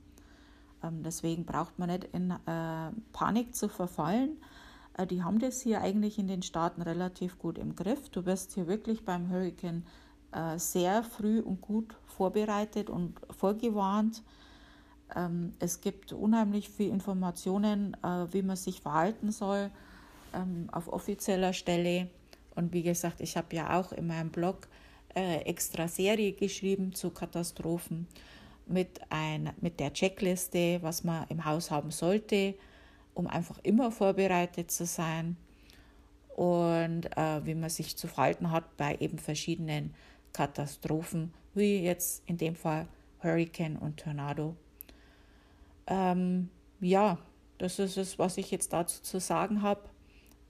Ähm, 0.83 1.03
deswegen 1.03 1.45
braucht 1.45 1.79
man 1.79 1.89
nicht 1.89 2.05
in 2.11 2.31
äh, 2.31 2.91
Panik 3.13 3.55
zu 3.55 3.69
verfallen. 3.69 4.37
Äh, 4.97 5.07
die 5.07 5.23
haben 5.23 5.39
das 5.39 5.61
hier 5.61 5.81
eigentlich 5.81 6.19
in 6.19 6.27
den 6.27 6.41
Staaten 6.41 6.81
relativ 6.81 7.39
gut 7.39 7.57
im 7.57 7.75
Griff. 7.75 8.09
Du 8.09 8.25
wirst 8.25 8.53
hier 8.53 8.67
wirklich 8.67 9.05
beim 9.05 9.29
Hurricane 9.29 9.85
sehr 10.57 11.03
früh 11.03 11.39
und 11.39 11.61
gut 11.61 11.95
vorbereitet 12.05 12.89
und 12.89 13.19
vorgewarnt. 13.29 14.23
Ähm, 15.15 15.53
es 15.59 15.81
gibt 15.81 16.13
unheimlich 16.13 16.69
viele 16.69 16.91
Informationen, 16.91 17.95
äh, 18.03 18.33
wie 18.33 18.41
man 18.41 18.55
sich 18.55 18.81
verhalten 18.81 19.31
soll 19.31 19.69
ähm, 20.33 20.67
auf 20.71 20.91
offizieller 20.91 21.53
Stelle. 21.53 22.09
Und 22.55 22.73
wie 22.73 22.83
gesagt, 22.83 23.21
ich 23.21 23.37
habe 23.37 23.55
ja 23.55 23.79
auch 23.79 23.91
in 23.91 24.07
meinem 24.07 24.29
Blog 24.29 24.67
äh, 25.15 25.41
extra 25.41 25.87
Serie 25.87 26.33
geschrieben 26.33 26.93
zu 26.93 27.11
Katastrophen 27.11 28.07
mit, 28.65 28.99
ein, 29.09 29.51
mit 29.61 29.79
der 29.79 29.93
Checkliste, 29.93 30.79
was 30.81 31.03
man 31.03 31.25
im 31.29 31.45
Haus 31.45 31.69
haben 31.69 31.91
sollte, 31.91 32.55
um 33.13 33.27
einfach 33.27 33.59
immer 33.63 33.91
vorbereitet 33.91 34.71
zu 34.71 34.85
sein 34.85 35.37
und 36.35 37.05
äh, 37.15 37.45
wie 37.45 37.55
man 37.55 37.69
sich 37.69 37.95
zu 37.95 38.07
verhalten 38.07 38.51
hat 38.51 38.75
bei 38.75 38.97
eben 38.99 39.19
verschiedenen 39.19 39.93
Katastrophen, 40.35 41.33
wie 41.53 41.79
jetzt 41.79 42.21
in 42.27 42.37
dem 42.37 42.55
Fall 42.55 42.87
Hurricane 43.23 43.77
und 43.77 43.97
Tornado. 44.01 44.53
Ähm, 45.87 46.49
ja, 46.81 47.17
das 47.57 47.79
ist 47.79 47.95
es, 47.95 48.19
was 48.19 48.37
ich 48.37 48.51
jetzt 48.51 48.73
dazu 48.73 49.01
zu 49.01 49.21
sagen 49.21 49.61
habe. 49.61 49.89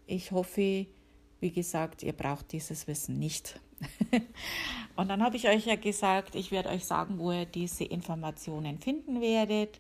Ich 0.08 0.32
hoffe, 0.32 0.88
wie 1.40 1.52
gesagt, 1.52 2.02
ihr 2.02 2.14
braucht 2.14 2.52
dieses 2.52 2.88
Wissen 2.88 3.20
nicht. 3.20 3.60
und 4.96 5.08
dann 5.08 5.22
habe 5.22 5.36
ich 5.36 5.48
euch 5.48 5.68
ja 5.68 5.76
gesagt, 5.76 6.34
ich 6.34 6.50
werde 6.50 6.70
euch 6.70 6.86
sagen, 6.86 7.20
wo 7.20 7.32
ihr 7.32 7.46
diese 7.46 7.84
Informationen 7.84 8.80
finden 8.80 9.22
werdet. 9.22 9.78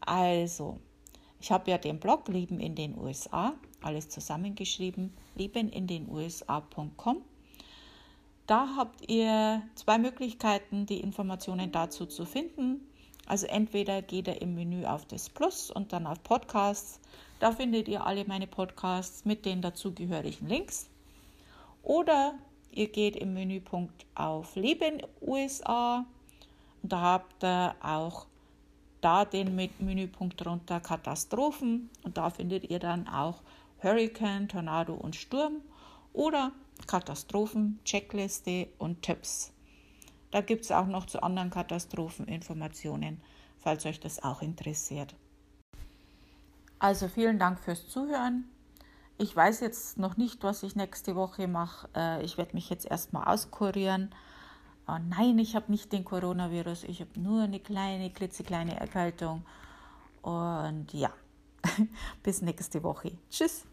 Also, 0.00 0.78
ich 1.40 1.52
habe 1.52 1.70
ja 1.70 1.76
den 1.76 2.00
Blog 2.00 2.28
Leben 2.28 2.58
in 2.58 2.74
den 2.74 2.96
USA, 2.96 3.52
alles 3.82 4.08
zusammengeschrieben, 4.08 5.12
lebenindenusa.com. 5.34 7.22
Da 8.46 8.76
habt 8.76 9.10
ihr 9.10 9.62
zwei 9.74 9.96
Möglichkeiten, 9.96 10.84
die 10.84 11.00
Informationen 11.00 11.72
dazu 11.72 12.04
zu 12.04 12.26
finden. 12.26 12.86
Also 13.26 13.46
entweder 13.46 14.02
geht 14.02 14.28
ihr 14.28 14.42
im 14.42 14.54
Menü 14.54 14.84
auf 14.84 15.06
das 15.06 15.30
Plus 15.30 15.70
und 15.70 15.94
dann 15.94 16.06
auf 16.06 16.22
Podcasts. 16.22 17.00
Da 17.40 17.52
findet 17.52 17.88
ihr 17.88 18.04
alle 18.04 18.26
meine 18.26 18.46
Podcasts 18.46 19.24
mit 19.24 19.46
den 19.46 19.62
dazugehörigen 19.62 20.46
Links. 20.46 20.90
Oder 21.82 22.34
ihr 22.70 22.88
geht 22.88 23.16
im 23.16 23.32
Menüpunkt 23.32 24.04
auf 24.14 24.56
Leben 24.56 25.00
USA. 25.22 26.04
Und 26.82 26.92
da 26.92 27.00
habt 27.00 27.42
ihr 27.42 27.74
auch 27.80 28.26
da 29.00 29.24
den 29.24 29.56
Menüpunkt 29.78 30.44
drunter 30.44 30.80
Katastrophen. 30.80 31.88
Und 32.02 32.18
da 32.18 32.28
findet 32.28 32.70
ihr 32.70 32.78
dann 32.78 33.08
auch 33.08 33.40
Hurricane, 33.82 34.48
Tornado 34.48 34.92
und 34.92 35.16
Sturm 35.16 35.62
oder 36.12 36.52
Katastrophen, 36.86 37.80
Checkliste 37.84 38.68
und 38.78 39.02
Tipps. 39.02 39.52
Da 40.30 40.40
gibt 40.40 40.64
es 40.64 40.72
auch 40.72 40.86
noch 40.86 41.06
zu 41.06 41.22
anderen 41.22 41.50
Katastrophen 41.50 42.26
Informationen, 42.26 43.20
falls 43.58 43.86
euch 43.86 44.00
das 44.00 44.22
auch 44.22 44.42
interessiert. 44.42 45.14
Also 46.78 47.08
vielen 47.08 47.38
Dank 47.38 47.60
fürs 47.60 47.88
Zuhören. 47.88 48.44
Ich 49.16 49.34
weiß 49.34 49.60
jetzt 49.60 49.96
noch 49.96 50.16
nicht, 50.16 50.42
was 50.42 50.64
ich 50.64 50.74
nächste 50.74 51.14
Woche 51.14 51.46
mache. 51.46 51.88
Äh, 51.94 52.24
ich 52.24 52.36
werde 52.36 52.54
mich 52.54 52.68
jetzt 52.68 52.84
erstmal 52.84 53.32
auskurieren. 53.32 54.12
Oh 54.88 54.98
nein, 55.08 55.38
ich 55.38 55.54
habe 55.54 55.70
nicht 55.70 55.92
den 55.92 56.04
Coronavirus. 56.04 56.84
Ich 56.84 57.00
habe 57.00 57.18
nur 57.18 57.42
eine 57.42 57.60
kleine, 57.60 58.10
klitzekleine 58.10 58.78
Erkältung. 58.78 59.46
Und 60.20 60.92
ja, 60.92 61.12
bis 62.22 62.42
nächste 62.42 62.82
Woche. 62.82 63.12
Tschüss. 63.30 63.64